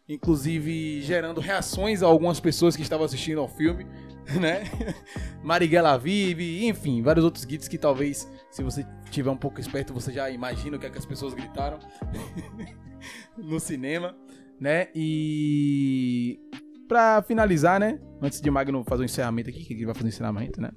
inclusive 0.08 1.00
gerando 1.02 1.40
reações 1.40 2.02
a 2.02 2.06
algumas 2.06 2.38
pessoas 2.38 2.76
que 2.76 2.82
estavam 2.82 3.04
assistindo 3.04 3.40
ao 3.40 3.48
filme. 3.48 3.86
né? 4.40 4.64
Marighella 5.42 5.96
vive, 5.96 6.66
enfim, 6.66 7.02
vários 7.02 7.24
outros 7.24 7.44
guides 7.44 7.68
que 7.68 7.78
talvez, 7.78 8.30
se 8.50 8.62
você 8.62 8.84
tiver 9.10 9.30
um 9.30 9.36
pouco 9.36 9.60
esperto, 9.60 9.94
você 9.94 10.12
já 10.12 10.28
imagina 10.30 10.76
o 10.76 10.80
que, 10.80 10.86
é 10.86 10.90
que 10.90 10.98
as 10.98 11.06
pessoas 11.06 11.32
gritaram 11.34 11.78
no 13.38 13.60
cinema, 13.60 14.16
né? 14.60 14.88
E 14.94 16.40
para 16.88 17.22
finalizar, 17.22 17.78
né? 17.78 18.00
Antes 18.20 18.40
de 18.40 18.50
Magno 18.50 18.84
fazer 18.84 19.00
o 19.00 19.02
um 19.02 19.04
encerramento 19.04 19.50
aqui, 19.50 19.64
que 19.64 19.74
ele 19.74 19.84
vai 19.84 19.94
fazer 19.94 20.04
o 20.04 20.06
um 20.06 20.08
encerramento, 20.08 20.60
né? 20.60 20.70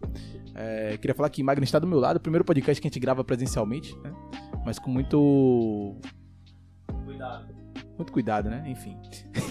É, 0.56 0.98
queria 0.98 1.16
falar 1.16 1.30
que 1.30 1.42
Magno 1.42 1.64
está 1.64 1.80
do 1.80 1.88
meu 1.88 2.00
lado, 2.00 2.18
o 2.18 2.20
primeiro 2.20 2.44
podcast 2.44 2.82
que 2.82 2.88
a 2.88 2.90
gente 2.90 3.00
grava 3.00 3.24
presencialmente, 3.24 3.98
né? 4.00 4.14
Mas 4.70 4.78
com 4.78 4.92
muito 4.92 5.96
cuidado. 7.04 7.48
muito 7.98 8.14
cuidado, 8.14 8.50
né? 8.52 8.64
Enfim. 8.68 8.96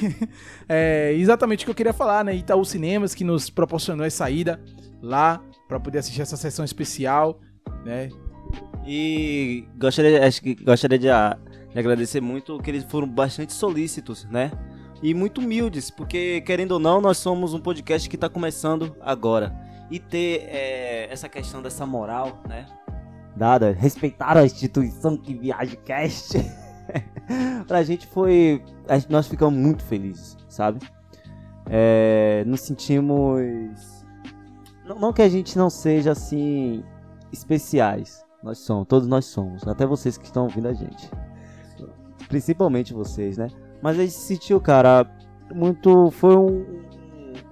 é 0.69 1.13
exatamente 1.13 1.65
o 1.65 1.67
que 1.67 1.73
eu 1.73 1.75
queria 1.75 1.93
falar, 1.93 2.25
né? 2.25 2.37
Itaú 2.37 2.65
Cinemas, 2.65 3.17
que 3.17 3.25
nos 3.25 3.51
proporcionou 3.51 4.07
essa 4.07 4.19
saída 4.19 4.63
lá 5.03 5.43
para 5.67 5.81
poder 5.81 5.99
assistir 5.99 6.23
essa 6.23 6.37
sessão 6.37 6.65
especial, 6.65 7.41
né? 7.85 8.11
E 8.87 9.67
gostaria, 9.77 10.25
acho 10.25 10.41
que 10.41 10.55
gostaria 10.55 10.97
de, 11.01 11.09
de 11.09 11.79
agradecer 11.81 12.21
muito 12.21 12.57
que 12.61 12.71
eles 12.71 12.85
foram 12.85 13.09
bastante 13.09 13.53
solícitos, 13.53 14.25
né? 14.27 14.53
E 15.03 15.13
muito 15.15 15.41
humildes, 15.41 15.91
porque 15.91 16.43
querendo 16.43 16.71
ou 16.71 16.79
não, 16.79 17.01
nós 17.01 17.19
somos 17.19 17.55
um 17.55 17.61
podcast 17.61 18.09
que 18.09 18.15
está 18.15 18.29
começando 18.29 18.97
agora. 19.01 19.53
E 19.91 19.99
ter 19.99 20.45
é, 20.49 21.09
essa 21.11 21.29
questão 21.29 21.61
dessa 21.61 21.85
moral, 21.85 22.41
né? 22.49 22.67
Dada, 23.39 23.73
respeitar 23.73 24.37
a 24.37 24.45
instituição 24.45 25.17
que 25.17 25.33
viaja 25.35 25.77
cast. 25.77 26.39
pra 27.67 27.83
gente 27.83 28.07
foi. 28.07 28.63
Nós 29.09 29.29
ficamos 29.29 29.59
muito 29.59 29.83
felizes, 29.85 30.37
sabe? 30.49 30.81
É, 31.71 32.45
nos 32.47 32.61
sentimos. 32.61 34.05
Não, 34.85 34.99
não 34.99 35.13
que 35.13 35.23
a 35.23 35.29
gente 35.29 35.57
não 35.57 35.71
seja 35.71 36.13
assim. 36.13 36.83
especiais. 37.33 38.25
Nós 38.43 38.59
somos, 38.59 38.87
todos 38.89 39.07
nós 39.07 39.25
somos. 39.25 39.67
Até 39.67 39.87
vocês 39.87 40.19
que 40.19 40.25
estão 40.25 40.45
ouvindo 40.45 40.69
a 40.69 40.75
gente. 40.75 41.11
Principalmente 42.29 42.93
vocês, 42.93 43.39
né? 43.39 43.49
Mas 43.81 43.99
a 43.99 44.03
gente 44.03 44.15
sentiu, 44.15 44.61
cara, 44.61 45.09
muito. 45.55 46.11
Foi 46.11 46.37
um, 46.37 46.83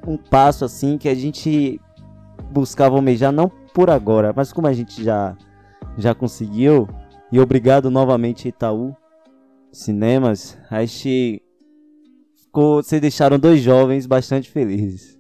um 0.07 0.17
passo 0.17 0.65
assim 0.65 0.99
que 0.99 1.09
a 1.09 1.15
gente 1.15 1.81
buscava 2.51 2.97
almejar, 2.97 3.33
não 3.33 3.51
por 3.77 3.91
agora, 3.91 4.33
mas 4.35 4.55
como 4.55 4.67
a 4.67 4.73
gente 4.73 5.05
já, 5.05 5.37
já 5.97 6.15
conseguiu. 6.15 6.89
E 7.31 7.41
obrigado 7.41 7.91
novamente, 7.91 8.49
Itaú 8.49 8.97
Cinemas. 9.73 10.57
A 10.71 10.85
gente 10.85 11.43
ficou. 12.37 12.83
Vocês 12.83 13.01
deixaram 13.01 13.39
dois 13.39 13.61
jovens 13.61 14.07
bastante 14.07 14.51
felizes. 14.51 15.17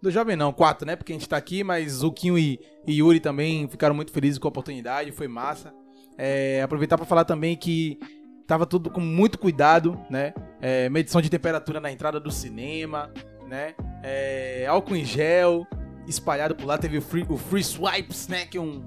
Do 0.00 0.10
jovem 0.10 0.36
não, 0.36 0.52
quatro, 0.52 0.86
né? 0.86 0.94
Porque 0.94 1.12
a 1.12 1.16
gente 1.16 1.28
tá 1.28 1.36
aqui, 1.36 1.64
mas 1.64 1.92
Zuquinho 1.92 2.38
e, 2.38 2.60
e 2.86 2.98
Yuri 3.00 3.18
também 3.18 3.66
ficaram 3.68 3.94
muito 3.94 4.12
felizes 4.12 4.38
com 4.38 4.46
a 4.46 4.50
oportunidade, 4.50 5.10
foi 5.10 5.26
massa. 5.26 5.74
É, 6.16 6.62
aproveitar 6.62 6.96
para 6.96 7.06
falar 7.06 7.24
também 7.24 7.56
que 7.56 7.98
tava 8.46 8.64
tudo 8.64 8.90
com 8.90 9.00
muito 9.00 9.38
cuidado, 9.38 10.00
né? 10.08 10.32
É, 10.60 10.88
medição 10.88 11.20
de 11.20 11.28
temperatura 11.28 11.80
na 11.80 11.90
entrada 11.90 12.20
do 12.20 12.30
cinema, 12.30 13.12
né? 13.48 13.74
É, 14.02 14.66
álcool 14.68 14.96
em 14.96 15.04
gel 15.04 15.66
espalhado 16.08 16.54
por 16.54 16.66
lá. 16.66 16.78
Teve 16.78 16.98
o 16.98 17.02
Free, 17.02 17.26
o 17.28 17.36
free 17.36 17.62
Swipes, 17.62 18.28
né? 18.28 18.46
Que 18.46 18.58
é 18.58 18.60
um, 18.60 18.82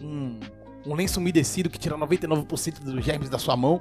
um 0.00 0.40
um 0.86 0.94
lenço 0.94 1.20
umedecido 1.20 1.68
que 1.68 1.78
tira 1.78 1.96
99% 1.96 2.80
dos 2.80 3.04
germes 3.04 3.28
da 3.28 3.38
sua 3.38 3.56
mão, 3.56 3.80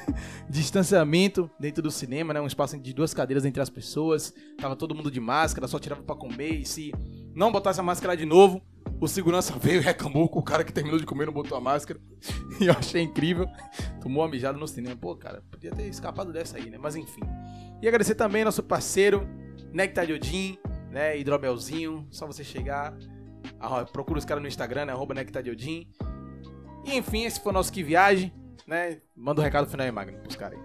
distanciamento 0.48 1.50
dentro 1.60 1.82
do 1.82 1.90
cinema, 1.90 2.32
né, 2.32 2.40
um 2.40 2.46
espaço 2.46 2.78
de 2.78 2.94
duas 2.94 3.12
cadeiras 3.12 3.44
entre 3.44 3.60
as 3.60 3.68
pessoas, 3.68 4.32
tava 4.58 4.74
todo 4.74 4.94
mundo 4.94 5.10
de 5.10 5.20
máscara, 5.20 5.68
só 5.68 5.78
tirava 5.78 6.02
para 6.02 6.16
comer 6.16 6.60
e 6.60 6.64
se 6.64 6.92
não 7.34 7.52
botasse 7.52 7.80
a 7.80 7.82
máscara 7.82 8.16
de 8.16 8.24
novo, 8.24 8.62
o 9.00 9.06
segurança 9.06 9.52
veio 9.60 9.80
e 9.80 9.84
reclamou 9.84 10.28
com 10.28 10.38
o 10.38 10.42
cara 10.42 10.64
que 10.64 10.72
terminou 10.72 10.98
de 10.98 11.06
comer 11.06 11.26
não 11.26 11.32
botou 11.32 11.56
a 11.56 11.60
máscara. 11.60 12.00
E 12.60 12.66
eu 12.66 12.72
achei 12.72 13.00
incrível. 13.00 13.46
Tomou 14.00 14.24
uma 14.24 14.28
mijada 14.28 14.58
no 14.58 14.66
cinema. 14.66 14.96
Pô, 14.96 15.14
cara, 15.14 15.44
podia 15.48 15.70
ter 15.70 15.86
escapado 15.86 16.32
dessa 16.32 16.56
aí, 16.56 16.68
né? 16.68 16.76
Mas 16.76 16.96
enfim. 16.96 17.20
E 17.80 17.86
agradecer 17.86 18.16
também 18.16 18.44
nosso 18.44 18.64
parceiro, 18.64 19.28
Nectar 19.72 20.06
de 20.06 20.14
Odin, 20.14 20.58
né? 20.98 21.16
Hidrobelzinho. 21.16 22.06
Só 22.10 22.26
você 22.26 22.42
chegar. 22.42 22.92
Procura 23.92 24.18
os 24.18 24.24
caras 24.24 24.42
no 24.42 24.48
Instagram, 24.48 24.86
né? 24.86 24.92
Arroba 24.92 25.14
Nectar 25.14 25.42
de 25.42 25.50
Odin. 25.50 25.86
E 26.84 26.96
enfim, 26.96 27.24
esse 27.24 27.40
foi 27.40 27.50
o 27.50 27.54
nosso 27.54 27.72
Que 27.72 27.84
Viagem, 27.84 28.32
né? 28.66 28.98
Manda 29.16 29.40
um 29.40 29.44
recado 29.44 29.68
final 29.68 29.86
aí, 29.86 29.92
Magno, 29.92 30.18
pros 30.18 30.34
caras 30.34 30.58
aí. 30.58 30.64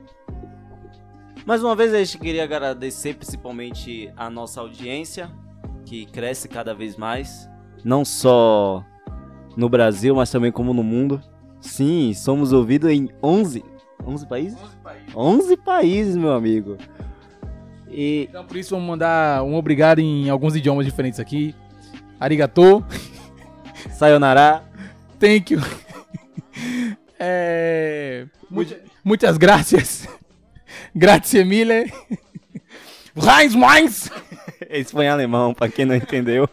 Mais 1.46 1.63
uma 1.63 1.76
vez 1.76 1.93
a 1.93 2.00
gente 2.00 2.17
queria 2.17 2.43
agradecer 2.46 3.15
principalmente 3.15 4.12
a 4.15 4.30
nossa 4.30 4.62
audiência, 4.62 5.30
que 5.86 6.06
cresce 6.06 6.48
cada 6.48 6.74
vez 6.74 6.96
mais, 6.96 7.50
não 7.84 8.06
só 8.06 8.84
no 9.56 9.67
Brasil, 9.67 10.15
mas 10.15 10.32
também 10.32 10.52
como 10.52 10.74
no 10.74 10.84
mundo. 10.84 11.22
Sim, 11.60 12.13
somos 12.13 12.54
ouvidos 12.54 12.89
em 12.89 13.10
11, 13.22 13.63
11 14.06 14.28
países? 14.28 14.58
11 14.58 14.78
países. 14.78 15.15
11 15.15 15.58
países, 15.58 16.15
meu 16.15 16.32
amigo. 16.32 16.78
E... 17.93 18.27
Então 18.29 18.45
por 18.45 18.58
isso 18.58 18.71
vamos 18.71 18.88
mandar 18.88 19.43
um 19.43 19.56
obrigado 19.56 19.99
em 19.99 20.29
alguns 20.29 20.56
idiomas 20.56 20.86
diferentes 20.86 21.19
aqui. 21.19 21.56
Arigato. 22.19 22.84
Sayonara. 23.97 24.63
Thank 25.19 25.53
you. 25.53 25.62
É... 27.25 28.25
Muitas 29.01 29.38
graças. 29.38 30.06
Grazie 30.93 31.45
mille. 31.45 31.89
Mainz. 33.56 34.10
Esse 34.69 34.91
foi 34.91 35.06
em 35.06 35.08
alemão, 35.08 35.53
pra 35.53 35.69
quem 35.69 35.86
não 35.86 35.95
entendeu. 35.95 36.49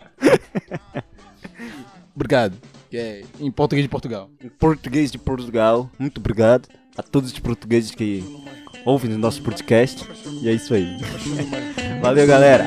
Obrigado. 2.14 2.56
É, 2.92 3.22
em 3.40 3.50
português 3.50 3.84
de 3.84 3.88
Portugal. 3.88 4.30
Em 4.42 4.48
português 4.48 5.10
de 5.10 5.18
Portugal. 5.18 5.90
Muito 5.98 6.18
obrigado 6.18 6.68
a 6.96 7.02
todos 7.02 7.32
os 7.32 7.38
portugueses 7.38 7.90
que 7.92 8.24
ouvem 8.84 9.12
o 9.14 9.18
nosso 9.18 9.42
podcast. 9.42 10.04
E 10.42 10.48
é 10.48 10.52
isso 10.52 10.74
aí. 10.74 10.96
Valeu, 12.00 12.26
galera. 12.26 12.66